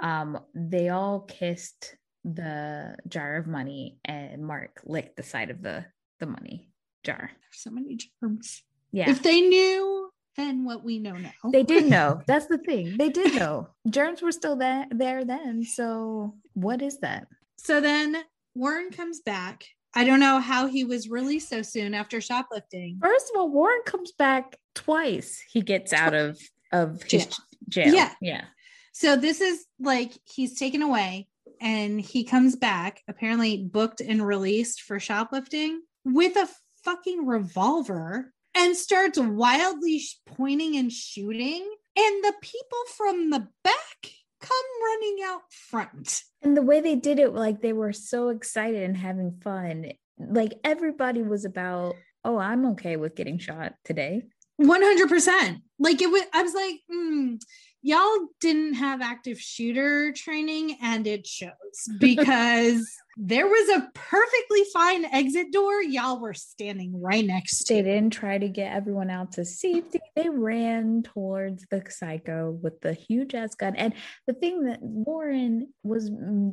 [0.00, 5.86] Um, they all kissed the jar of money and Mark licked the side of the
[6.18, 6.68] the money
[7.06, 7.30] jar.
[7.30, 8.62] There's so many germs.
[8.92, 9.10] Yeah.
[9.10, 11.50] If they knew then what we know now.
[11.50, 12.20] They did know.
[12.26, 12.96] That's the thing.
[12.98, 13.68] They did know.
[13.88, 15.64] Germs were still there, there then.
[15.64, 17.26] So what is that?
[17.56, 18.16] So then
[18.54, 19.64] Warren comes back.
[19.94, 22.98] I don't know how he was released so soon after shoplifting.
[23.02, 25.42] First of all, Warren comes back twice.
[25.50, 26.38] He gets out of
[26.72, 27.36] of his jail.
[27.68, 27.94] jail.
[27.94, 28.12] Yeah.
[28.20, 28.44] Yeah.
[28.92, 31.28] So this is like he's taken away
[31.60, 36.48] and he comes back, apparently booked and released for shoplifting with a
[36.86, 41.68] fucking revolver and starts wildly pointing and shooting.
[41.98, 46.22] And the people from the back come running out front.
[46.42, 49.92] And the way they did it, like they were so excited and having fun.
[50.18, 54.22] Like everybody was about, oh, I'm okay with getting shot today.
[54.60, 55.60] 100%.
[55.78, 57.38] Like it was, I was like, mm,
[57.86, 61.50] y'all didn't have active shooter training and it shows
[62.00, 62.84] because
[63.16, 65.80] there was a perfectly fine exit door.
[65.80, 67.74] Y'all were standing right next to.
[67.74, 70.00] They didn't try to get everyone out to safety.
[70.16, 73.76] They ran towards the psycho with the huge ass gun.
[73.76, 73.94] And
[74.26, 76.10] the thing that Warren was,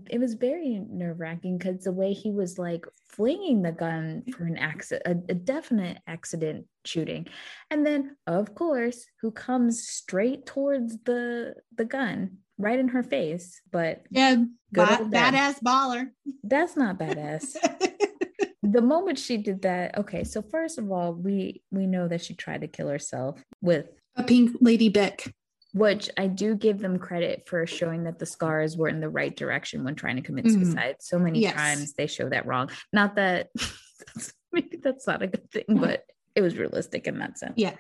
[0.10, 4.46] it was very nerve wracking because the way he was like flinging the gun for
[4.46, 7.28] an accident, a, a definite accident shooting.
[7.72, 13.62] And then, of course, who comes straight towards the the gun right in her face.
[13.72, 14.36] But yeah,
[14.72, 16.10] ba- badass baller.
[16.44, 17.56] That's not badass.
[18.62, 20.26] the moment she did that, okay.
[20.26, 24.24] So first of all, we we know that she tried to kill herself with a
[24.24, 25.34] pink lady Bic.
[25.72, 29.36] Which I do give them credit for showing that the scars were in the right
[29.36, 30.66] direction when trying to commit mm-hmm.
[30.66, 30.98] suicide.
[31.00, 31.56] So many yes.
[31.56, 32.70] times they show that wrong.
[32.92, 33.50] Not that
[34.52, 36.06] maybe that's not a good thing, but
[36.36, 37.54] it was realistic in that sense.
[37.58, 37.74] Yeah.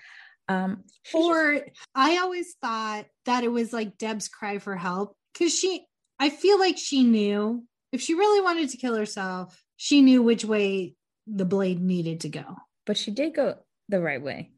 [0.50, 0.84] Um,
[1.14, 1.62] or
[1.96, 5.86] I always thought that it was like Deb's cry for help because she,
[6.20, 10.44] I feel like she knew if she really wanted to kill herself, she knew which
[10.44, 10.96] way
[11.28, 12.58] the blade needed to go.
[12.86, 13.56] But she did go
[13.88, 14.52] the right way.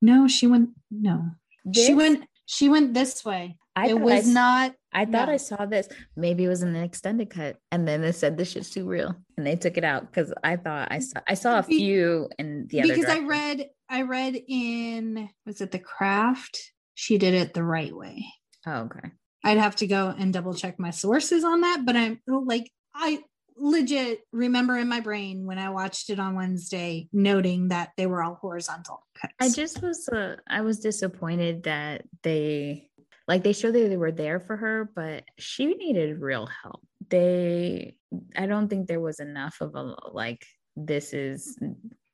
[0.00, 1.30] No, she went, no,
[1.64, 1.86] this?
[1.86, 3.58] she went, she went this way.
[3.74, 4.74] I it was I, not.
[4.92, 5.34] I thought no.
[5.34, 5.88] I saw this.
[6.16, 9.46] Maybe it was an extended cut, and then they said this shit's too real, and
[9.46, 12.80] they took it out because I thought I saw I saw a few in the
[12.80, 12.94] other.
[12.94, 13.24] Because direction.
[13.24, 16.72] I read I read in was it the craft?
[16.94, 18.24] She did it the right way.
[18.66, 19.10] Oh, okay.
[19.44, 23.20] I'd have to go and double check my sources on that, but I'm like I
[23.56, 28.22] legit remember in my brain when I watched it on Wednesday, noting that they were
[28.22, 29.34] all horizontal cuts.
[29.40, 32.88] I just was uh, I was disappointed that they
[33.28, 36.80] like they showed that they were there for her, but she needed real help.
[37.08, 37.96] They
[38.36, 40.44] I don't think there was enough of a like
[40.76, 41.58] this is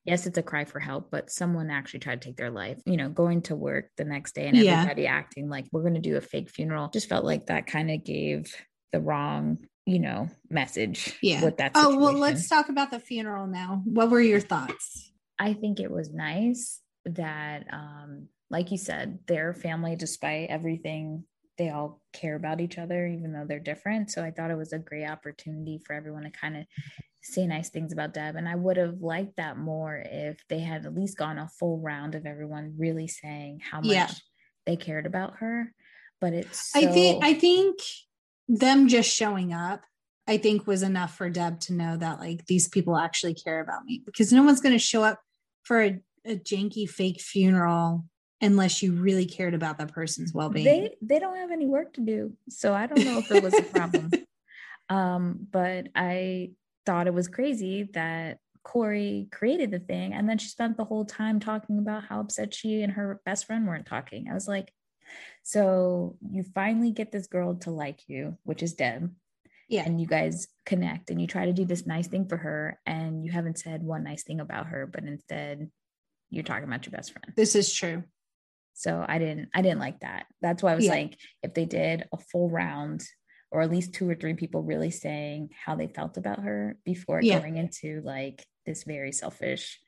[0.04, 2.78] yes, it's a cry for help, but someone actually tried to take their life.
[2.86, 5.14] You know, going to work the next day and everybody yeah.
[5.14, 8.04] acting like we're going to do a fake funeral just felt like that kind of
[8.04, 8.54] gave
[8.92, 11.18] the wrong, you know, message.
[11.22, 11.44] Yeah.
[11.44, 11.76] With that.
[11.76, 11.98] Situation.
[11.98, 13.82] Oh, well, let's talk about the funeral now.
[13.84, 15.10] What were your thoughts?
[15.38, 21.24] I think it was nice that, um, like you said, their family, despite everything,
[21.58, 24.10] they all care about each other, even though they're different.
[24.10, 26.64] So I thought it was a great opportunity for everyone to kind of
[27.22, 28.36] say nice things about Deb.
[28.36, 31.78] And I would have liked that more if they had at least gone a full
[31.78, 34.10] round of everyone really saying how much yeah.
[34.64, 35.72] they cared about her.
[36.20, 36.80] But it's so...
[36.80, 37.78] I think I think
[38.48, 39.82] them just showing up,
[40.26, 43.84] I think was enough for Deb to know that like these people actually care about
[43.84, 45.20] me because no one's gonna show up
[45.62, 48.04] for a, a janky fake funeral
[48.40, 50.64] unless you really cared about that person's well-being.
[50.64, 52.32] They they don't have any work to do.
[52.48, 54.10] So I don't know if it was a problem.
[54.88, 56.50] um, but I
[56.84, 60.12] thought it was crazy that Corey created the thing.
[60.12, 63.46] And then she spent the whole time talking about how upset she and her best
[63.46, 64.28] friend weren't talking.
[64.30, 64.72] I was like,
[65.42, 69.10] so you finally get this girl to like you, which is Deb.
[69.68, 69.84] Yeah.
[69.86, 72.78] And you guys connect and you try to do this nice thing for her.
[72.84, 75.70] And you haven't said one nice thing about her, but instead
[76.28, 77.32] you're talking about your best friend.
[77.36, 78.02] This is true.
[78.74, 80.26] So I didn't, I didn't like that.
[80.42, 80.92] That's why I was yeah.
[80.92, 83.02] like, if they did a full round
[83.50, 87.20] or at least two or three people really saying how they felt about her before
[87.22, 87.38] yeah.
[87.38, 89.78] going into like this very selfish,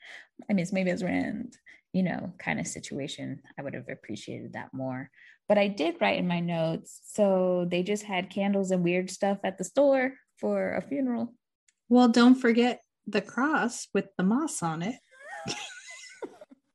[0.49, 1.57] I mean, it's maybe as rand,
[1.95, 3.41] you know, kind of situation.
[3.59, 5.11] I would have appreciated that more.
[5.49, 7.01] But I did write in my notes.
[7.07, 11.33] So they just had candles and weird stuff at the store for a funeral.
[11.89, 14.97] Well, don't forget the cross with the moss on it.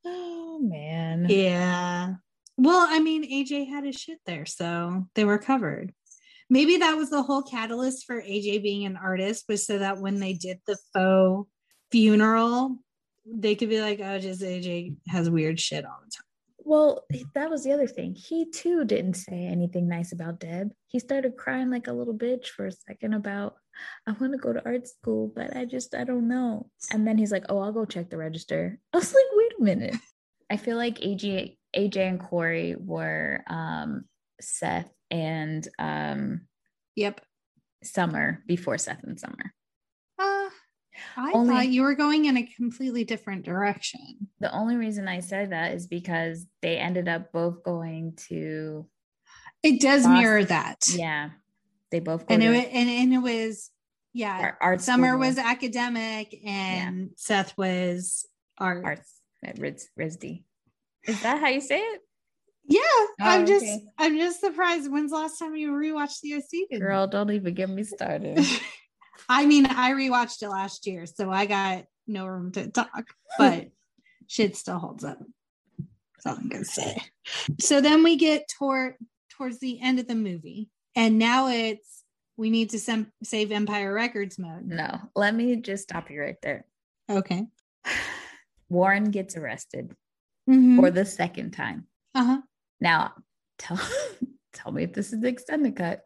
[0.06, 1.28] oh, man.
[1.30, 2.14] Yeah.
[2.58, 5.94] Well, I mean, AJ had his shit there, so they were covered
[6.50, 10.20] maybe that was the whole catalyst for AJ being an artist was so that when
[10.20, 11.48] they did the faux
[11.92, 12.78] funeral,
[13.26, 16.24] they could be like, oh, just AJ has weird shit all the time.
[16.60, 18.14] Well, that was the other thing.
[18.14, 20.70] He too didn't say anything nice about Deb.
[20.88, 23.56] He started crying like a little bitch for a second about,
[24.06, 26.70] I want to go to art school, but I just, I don't know.
[26.92, 28.78] And then he's like, oh, I'll go check the register.
[28.94, 29.96] I was like, wait a minute.
[30.52, 34.06] I feel like AJ, AJ and Corey were um,
[34.42, 36.42] Seth and um,
[36.96, 37.22] yep,
[37.84, 39.54] Summer before Seth and Summer.
[41.18, 44.28] I only, thought you were going in a completely different direction.
[44.40, 48.88] The only reason I said that is because they ended up both going to.
[49.62, 50.22] It does Boston.
[50.22, 50.86] mirror that.
[50.94, 51.32] Yeah,
[51.92, 53.72] they both and it and, and it was
[54.14, 54.40] yeah.
[54.40, 55.20] Art, art Summer school.
[55.20, 57.14] was academic and yeah.
[57.16, 58.26] Seth was
[58.58, 58.84] art.
[58.86, 60.44] Arts at Riz, RISD.
[61.06, 62.02] Is that how you say it?
[62.66, 63.84] Yeah, oh, I'm just okay.
[63.98, 64.92] I'm just surprised.
[64.92, 66.80] When's the last time you rewatched the OC?
[66.80, 68.38] Girl, don't even get me started.
[69.28, 73.06] I mean, I rewatched it last year, so I got no room to talk,
[73.38, 73.70] but
[74.28, 75.20] shit still holds up.
[76.16, 77.02] That's all I'm gonna say.
[77.60, 78.96] So then we get toward
[79.32, 82.04] towards the end of the movie, and now it's
[82.38, 84.66] we need to sem- save Empire Records mode.
[84.66, 86.66] No, let me just stop you right there.
[87.10, 87.48] Okay.
[88.70, 89.96] Warren gets arrested
[90.50, 90.80] mm-hmm.
[90.80, 91.88] for the second time.
[92.14, 92.42] Uh huh.
[92.80, 93.14] Now,
[93.58, 93.80] tell
[94.54, 96.04] tell me if this is the extended cut.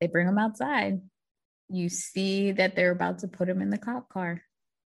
[0.00, 1.00] They bring him outside
[1.74, 4.42] you see that they're about to put him in the cop car.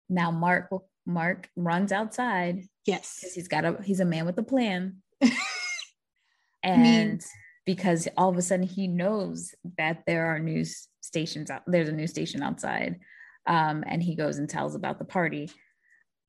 [0.10, 0.70] Now Mark
[1.06, 2.64] Mark runs outside.
[2.86, 3.20] Yes.
[3.20, 4.98] Because he's got a he's a man with a plan.
[6.64, 7.24] and
[7.66, 11.94] because all of a sudden he knows that there are news stations out there's a
[11.94, 13.00] news station outside.
[13.48, 15.52] Um, and he goes and tells about the party.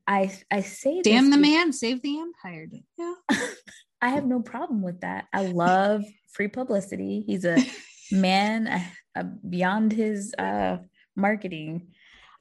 [0.06, 2.68] I I say damn the man, save the empire.
[2.98, 3.14] Yeah.
[4.02, 5.24] I have no problem with that.
[5.32, 7.24] I love free publicity.
[7.26, 7.58] He's a
[8.12, 8.82] man
[9.16, 10.78] uh, beyond his uh,
[11.14, 11.88] marketing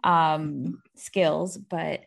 [0.04, 1.58] um, skills.
[1.58, 2.02] But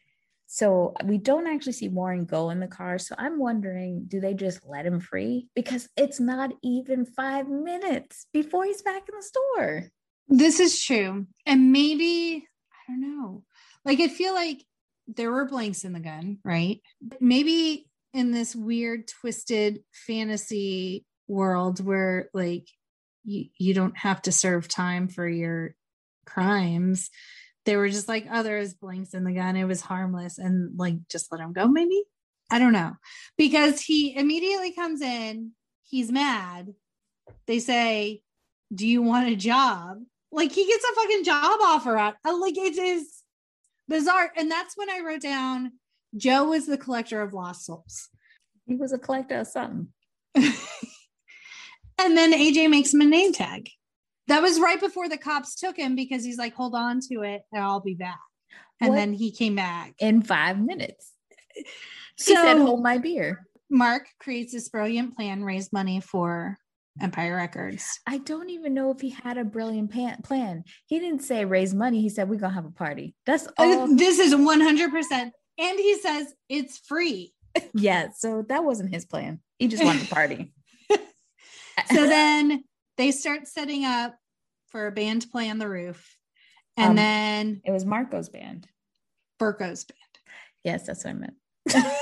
[0.47, 2.99] so we don't actually see Warren go in the car.
[2.99, 5.49] So I'm wondering, do they just let him free?
[5.55, 9.91] Because it's not even five minutes before he's back in the store.
[10.29, 11.27] This is true.
[11.47, 13.45] And maybe, I don't know,
[13.85, 14.64] like I feel like
[15.07, 16.81] there were blanks in the gun, right?
[17.21, 22.69] Maybe in this weird, twisted fantasy world where like
[23.29, 25.74] you, you don't have to serve time for your
[26.24, 27.11] crimes.
[27.64, 29.57] They were just like oh there's blanks in the gun.
[29.57, 32.03] It was harmless and like just let him go maybe?
[32.51, 32.95] I don't know.
[33.37, 35.53] Because he immediately comes in.
[35.85, 36.72] He's mad.
[37.47, 38.22] They say
[38.74, 39.99] do you want a job?
[40.31, 42.16] Like he gets a fucking job offer out.
[42.26, 43.22] Uh, like it is
[43.89, 44.31] bizarre.
[44.37, 45.72] And that's when i wrote down
[46.16, 48.09] joe was the collector of lost souls.
[48.66, 49.89] He was a collector of something
[51.99, 53.70] And then AJ makes him a name tag.
[54.28, 57.42] That was right before the cops took him because he's like, hold on to it
[57.53, 58.18] and I'll be back.
[58.80, 58.96] And what?
[58.96, 61.12] then he came back in five minutes.
[62.18, 63.46] So, he said, hold my beer.
[63.70, 66.59] Mark creates this brilliant plan, raise money for
[67.01, 68.01] Empire Records.
[68.07, 69.90] I don't even know if he had a brilliant
[70.24, 70.64] plan.
[70.86, 72.01] He didn't say raise money.
[72.01, 73.14] He said, we're going to have a party.
[73.26, 73.96] That's uh, all.
[73.96, 75.30] This is 100%.
[75.59, 77.32] And he says it's free.
[77.74, 78.09] yeah.
[78.16, 79.40] So that wasn't his plan.
[79.59, 80.53] He just wanted a party
[81.93, 82.64] so then
[82.97, 84.16] they start setting up
[84.68, 86.16] for a band to play on the roof.
[86.76, 88.66] And um, then it was Marco's band.
[89.41, 89.99] Berko's band.
[90.64, 91.35] Yes, that's what I meant.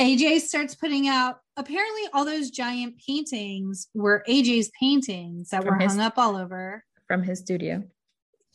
[0.00, 5.80] AJ starts putting out apparently all those giant paintings were AJ's paintings that from were
[5.80, 7.82] his, hung up all over from his studio.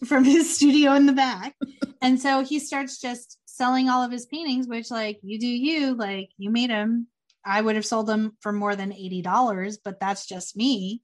[0.06, 1.56] From his studio in the back.
[2.02, 5.94] and so he starts just selling all of his paintings, which like you do you,
[5.94, 7.08] like you made them,
[7.46, 11.02] I would have sold them for more than $80, but that's just me.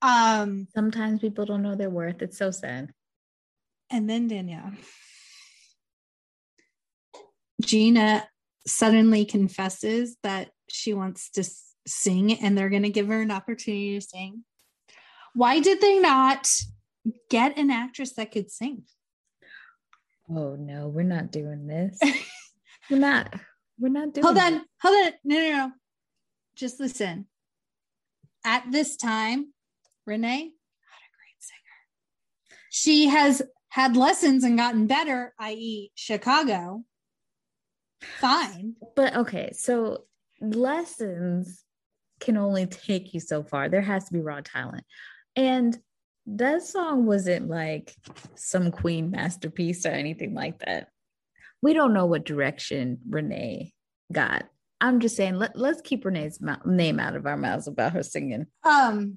[0.00, 2.22] Um sometimes people don't know their worth.
[2.22, 2.92] It's so sad.
[3.90, 4.72] And then Danielle.
[7.60, 8.28] Gina
[8.66, 11.44] suddenly confesses that she wants to
[11.86, 14.44] sing and they're going to give her an opportunity to sing.
[15.34, 16.48] Why did they not
[17.30, 18.84] get an actress that could sing?
[20.30, 21.98] Oh no, we're not doing this.
[22.90, 23.34] we're not.
[23.78, 24.24] We're not doing.
[24.24, 24.62] Hold on, it.
[24.82, 25.12] hold on.
[25.24, 25.72] No, no, no.
[26.56, 27.26] Just listen.
[28.44, 29.52] At this time,
[30.06, 32.58] Renee, not a great singer.
[32.70, 36.84] She has had lessons and gotten better, i.e., Chicago.
[38.20, 38.74] Fine.
[38.96, 40.04] But okay, so
[40.40, 41.64] lessons
[42.20, 43.68] can only take you so far.
[43.68, 44.84] There has to be raw talent.
[45.36, 45.78] And
[46.26, 47.94] that song wasn't like
[48.34, 50.88] some queen masterpiece or anything like that
[51.62, 53.72] we don't know what direction Renee
[54.12, 54.44] got.
[54.80, 58.46] I'm just saying, let, let's keep Renee's name out of our mouths about her singing.
[58.64, 59.16] Um,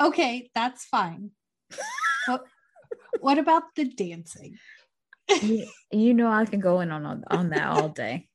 [0.00, 1.30] okay, that's fine.
[2.26, 2.44] what,
[3.20, 4.58] what about the dancing?
[5.42, 8.28] you, you, know, I can go in on, on, on that all day.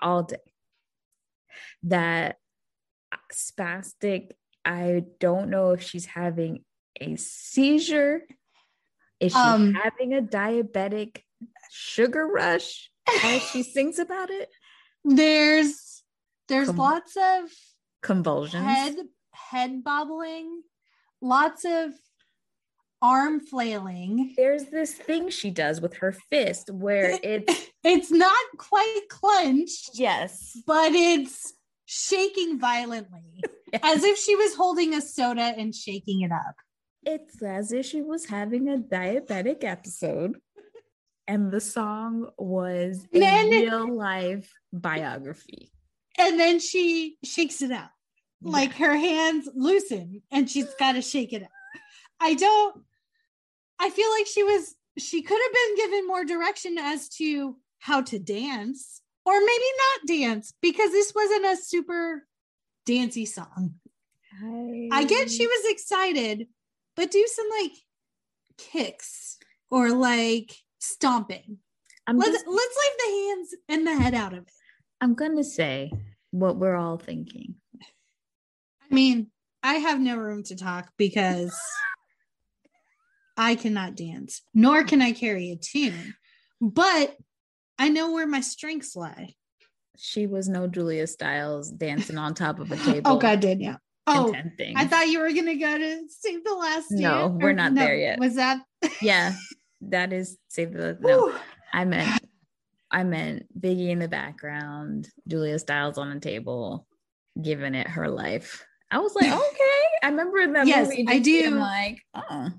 [0.00, 0.36] all day.
[1.84, 2.36] That
[3.32, 4.30] spastic,
[4.64, 6.64] I don't know if she's having
[7.00, 8.22] a seizure.
[9.18, 11.22] Is she um, having a diabetic
[11.72, 12.90] sugar rush
[13.24, 14.50] as she sings about it?
[15.04, 16.02] There's
[16.48, 17.50] there's Com- lots of
[18.02, 18.96] convulsions, head
[19.32, 20.62] head bobbling,
[21.20, 21.92] lots of
[23.02, 24.32] arm flailing.
[24.36, 29.90] There's this thing she does with her fist where it's it's not quite clenched.
[29.94, 30.56] Yes.
[30.66, 31.52] But it's
[31.84, 33.42] shaking violently
[33.72, 33.80] yes.
[33.82, 36.54] as if she was holding a soda and shaking it up.
[37.04, 40.36] It's as if she was having a diabetic episode.
[41.28, 45.70] And the song was a then, real life biography.
[46.18, 47.90] And then she shakes it out.
[48.44, 51.50] Like her hands loosen and she's got to shake it up.
[52.20, 52.82] I don't
[53.78, 58.02] I feel like she was she could have been given more direction as to how
[58.02, 62.26] to dance or maybe not dance because this wasn't a super
[62.86, 63.74] dancey song.
[64.40, 66.46] I, I get she was excited,
[66.94, 67.72] but do some like
[68.56, 69.38] kicks
[69.70, 71.58] or like stomping.
[72.06, 74.52] I'm let's just, let's leave the hands and the head out of it.
[75.00, 75.92] I'm gonna say
[76.30, 77.54] what we're all thinking.
[77.80, 79.28] I mean,
[79.62, 81.56] I have no room to talk because
[83.36, 86.14] I cannot dance, nor can I carry a tune,
[86.60, 87.16] but
[87.78, 89.34] I know where my strengths lie.
[89.96, 93.12] She was no Julia Stiles dancing on top of a table.
[93.12, 93.78] oh God, Danielle.
[94.04, 94.34] Oh,
[94.74, 96.90] I thought you were gonna go to Save the Last.
[96.90, 98.18] No, we're not no, there yet.
[98.18, 98.60] Was that?
[99.00, 99.34] yeah,
[99.88, 100.98] that is Save the.
[101.00, 101.34] No,
[101.72, 102.20] I meant,
[102.90, 106.86] I meant Biggie in the background, Julia Stiles on the table,
[107.40, 108.64] giving it her life.
[108.90, 109.84] I was like, okay.
[110.02, 111.06] I remember that yes, movie.
[111.08, 111.50] I do.
[111.50, 112.50] like, uh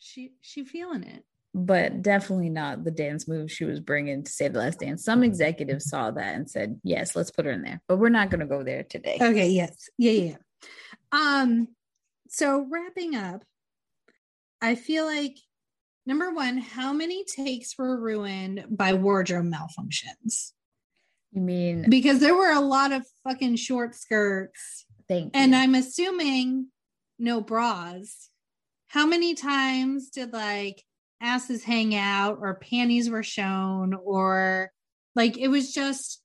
[0.00, 4.54] she she feeling it but definitely not the dance move she was bringing to Save
[4.54, 7.80] the Last Dance some executives saw that and said yes let's put her in there
[7.86, 10.36] but we're not going to go there today okay yes yeah yeah
[11.12, 11.68] um
[12.28, 13.44] so wrapping up
[14.62, 15.36] i feel like
[16.06, 20.52] number one how many takes were ruined by wardrobe malfunctions?
[21.32, 24.86] You mean because there were a lot of fucking short skirts.
[25.08, 25.30] Thank you.
[25.34, 26.68] and i'm assuming
[27.18, 28.28] no bras.
[28.88, 30.82] How many times did like
[31.20, 34.70] asses hang out or panties were shown or
[35.14, 36.22] like it was just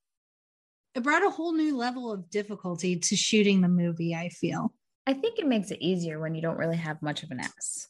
[0.96, 4.74] it brought a whole new level of difficulty to shooting the movie i feel.
[5.06, 7.88] I think it makes it easier when you don't really have much of an ass.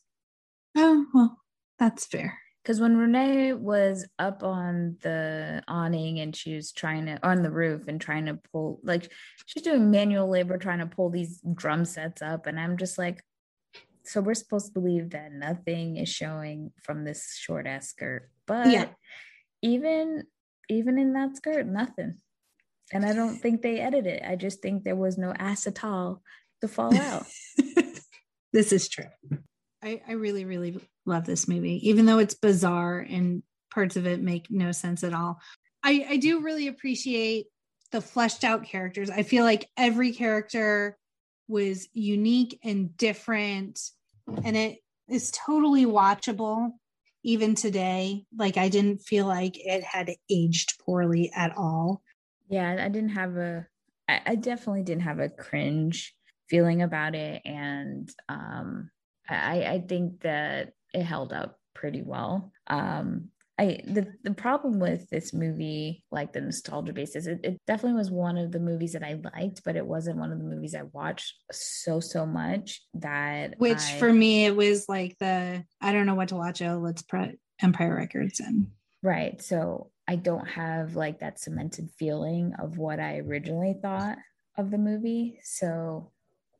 [0.75, 1.37] Oh well
[1.79, 2.39] that's fair.
[2.63, 7.51] Because when renee was up on the awning and she was trying to on the
[7.51, 9.11] roof and trying to pull like
[9.45, 13.21] she's doing manual labor trying to pull these drum sets up and i'm just like
[14.03, 18.67] so we're supposed to believe that nothing is showing from this short ass skirt but
[18.67, 18.87] yeah.
[19.61, 20.23] even
[20.69, 22.15] even in that skirt nothing.
[22.91, 24.23] And i don't think they edited it.
[24.27, 26.21] I just think there was no ass at all
[26.61, 27.25] to fall out.
[28.53, 29.09] This is true.
[29.83, 33.43] I, I really really love this movie even though it's bizarre and
[33.75, 35.39] parts of it make no sense at all.
[35.83, 37.47] I i do really appreciate
[37.91, 39.09] the fleshed out characters.
[39.09, 40.97] I feel like every character
[41.47, 43.79] was unique and different
[44.43, 46.71] and it is totally watchable
[47.23, 48.25] even today.
[48.35, 52.01] Like i didn't feel like it had aged poorly at all.
[52.49, 53.67] Yeah i didn't have a
[54.07, 56.15] i, I definitely didn't have a cringe
[56.49, 57.41] feeling about it.
[57.43, 58.89] And um
[59.29, 65.09] i i think that it held up pretty well um I the the problem with
[65.09, 69.03] this movie, like the nostalgia basis, it, it definitely was one of the movies that
[69.03, 73.55] I liked, but it wasn't one of the movies I watched so so much that
[73.57, 76.61] which I, for me it was like the I don't know what to watch.
[76.61, 78.71] Oh, let's put Empire Records in.
[79.01, 79.41] Right.
[79.41, 84.17] So I don't have like that cemented feeling of what I originally thought
[84.57, 85.39] of the movie.
[85.43, 86.11] So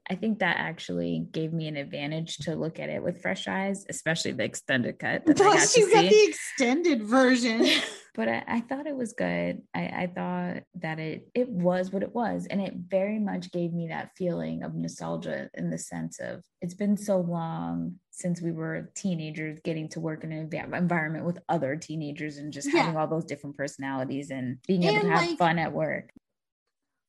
[0.10, 3.86] I think that actually gave me an advantage to look at it with fresh eyes,
[3.89, 5.26] especially the extended cut.
[5.26, 7.66] Plus, you got the extended version.
[8.16, 9.62] but I, I, thought it was good.
[9.74, 13.74] I, I thought that it it was what it was, and it very much gave
[13.74, 18.51] me that feeling of nostalgia in the sense of it's been so long since we
[18.51, 22.82] were teenagers getting to work in an environment with other teenagers and just yeah.
[22.82, 26.12] having all those different personalities and being able and to have like, fun at work.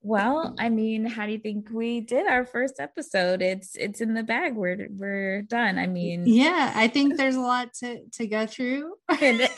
[0.07, 3.43] Well, I mean, how do you think we did our first episode?
[3.43, 4.55] It's it's in the bag.
[4.55, 5.79] We're we're done.
[5.79, 9.49] I mean, yeah, I think there's a lot to to go through because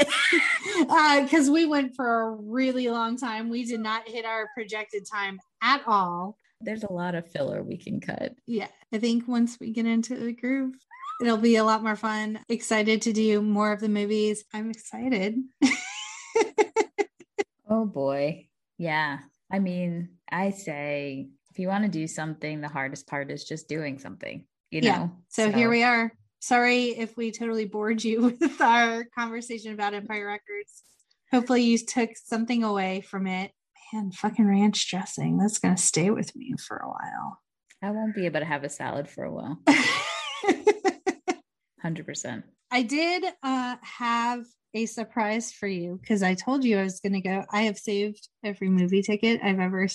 [1.48, 3.50] uh, we went for a really long time.
[3.50, 6.38] We did not hit our projected time at all.
[6.62, 8.34] There's a lot of filler we can cut.
[8.46, 10.76] Yeah, I think once we get into the groove,
[11.20, 12.40] it'll be a lot more fun.
[12.48, 14.44] Excited to do more of the movies.
[14.54, 15.36] I'm excited.
[17.68, 19.18] oh boy Yeah.
[19.50, 23.68] I mean, I say if you want to do something, the hardest part is just
[23.68, 24.88] doing something, you know?
[24.88, 25.08] Yeah.
[25.28, 26.12] So, so here we are.
[26.40, 30.82] Sorry if we totally bored you with our conversation about Empire Records.
[31.32, 33.52] Hopefully, you took something away from it.
[33.92, 35.38] Man, fucking ranch dressing.
[35.38, 37.40] That's going to stay with me for a while.
[37.82, 39.58] I won't be able to have a salad for a while.
[41.84, 42.42] 100%.
[42.70, 44.44] I did uh, have
[44.74, 47.44] a surprise for you because I told you I was going to go.
[47.50, 49.88] I have saved every movie ticket I've ever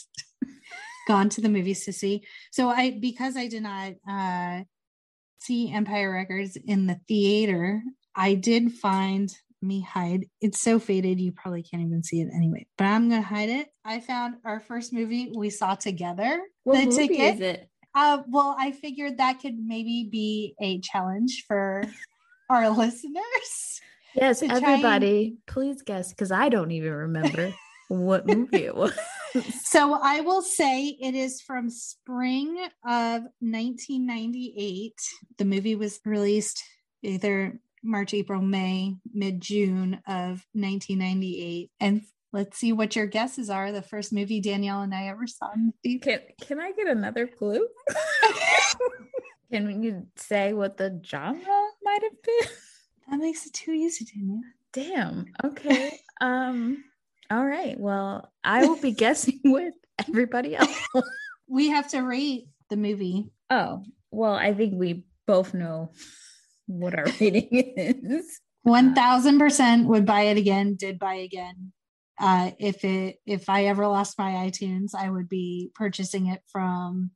[1.08, 2.24] gone to the movies to see.
[2.52, 4.64] So I, because I did not uh,
[5.40, 7.82] see Empire Records in the theater,
[8.16, 10.28] I did find me hide.
[10.42, 12.68] It's so faded, you probably can't even see it anyway.
[12.78, 13.70] But I'm gonna hide it.
[13.86, 16.42] I found our first movie we saw together.
[16.64, 17.36] What the movie ticket.
[17.36, 17.70] is it?
[17.96, 21.84] Uh, well, I figured that could maybe be a challenge for
[22.50, 23.82] our listeners.
[24.16, 25.38] Yes, everybody, and...
[25.48, 27.54] please guess because I don't even remember
[27.88, 28.98] what movie it was.
[29.64, 34.94] so I will say it is from spring of 1998.
[35.38, 36.64] The movie was released
[37.02, 41.72] either March, April, May, mid June of 1998.
[41.80, 42.02] And
[42.32, 43.72] let's see what your guesses are.
[43.72, 45.50] The first movie Danielle and I ever saw
[46.02, 47.68] Can, can I get another clue?
[49.52, 52.56] can you say what the genre might have been?
[53.10, 54.42] That makes it too easy, Danielle.
[54.72, 55.26] Damn.
[55.44, 56.00] Okay.
[56.22, 56.84] um.
[57.30, 57.80] All right.
[57.80, 59.74] Well, I will be guessing with
[60.08, 60.78] everybody else.
[61.48, 63.32] we have to rate the movie.
[63.50, 65.92] Oh, well, I think we both know
[66.68, 68.40] what our rating is.
[68.68, 71.74] 1000% would buy it again, did buy again.
[72.20, 77.12] Uh, if it if I ever lost my iTunes, I would be purchasing it from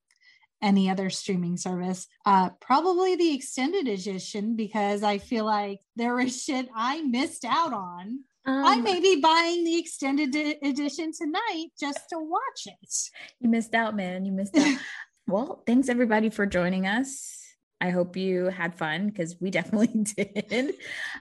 [0.61, 2.07] any other streaming service.
[2.25, 7.73] Uh, probably the extended edition because I feel like there was shit I missed out
[7.73, 8.23] on.
[8.45, 10.33] Um, I may be buying the extended
[10.63, 12.93] edition tonight just to watch it.
[13.39, 14.25] You missed out, man.
[14.25, 14.77] You missed out.
[15.27, 17.37] well, thanks everybody for joining us.
[17.81, 20.75] I hope you had fun because we definitely did.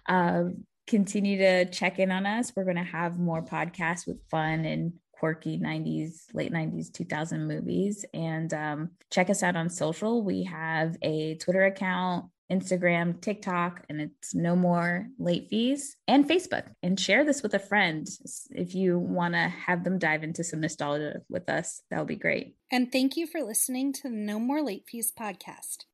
[0.09, 2.53] Um, continue to check in on us.
[2.55, 8.05] We're going to have more podcasts with fun and quirky 90s, late 90s, 2000 movies.
[8.13, 10.23] And um, check us out on social.
[10.23, 16.69] We have a Twitter account, Instagram, TikTok, and it's no more late fees, and Facebook.
[16.83, 18.07] And share this with a friend
[18.51, 21.83] if you want to have them dive into some nostalgia with us.
[21.91, 22.57] That would be great.
[22.71, 25.87] And thank you for listening to the No More Late Fees podcast.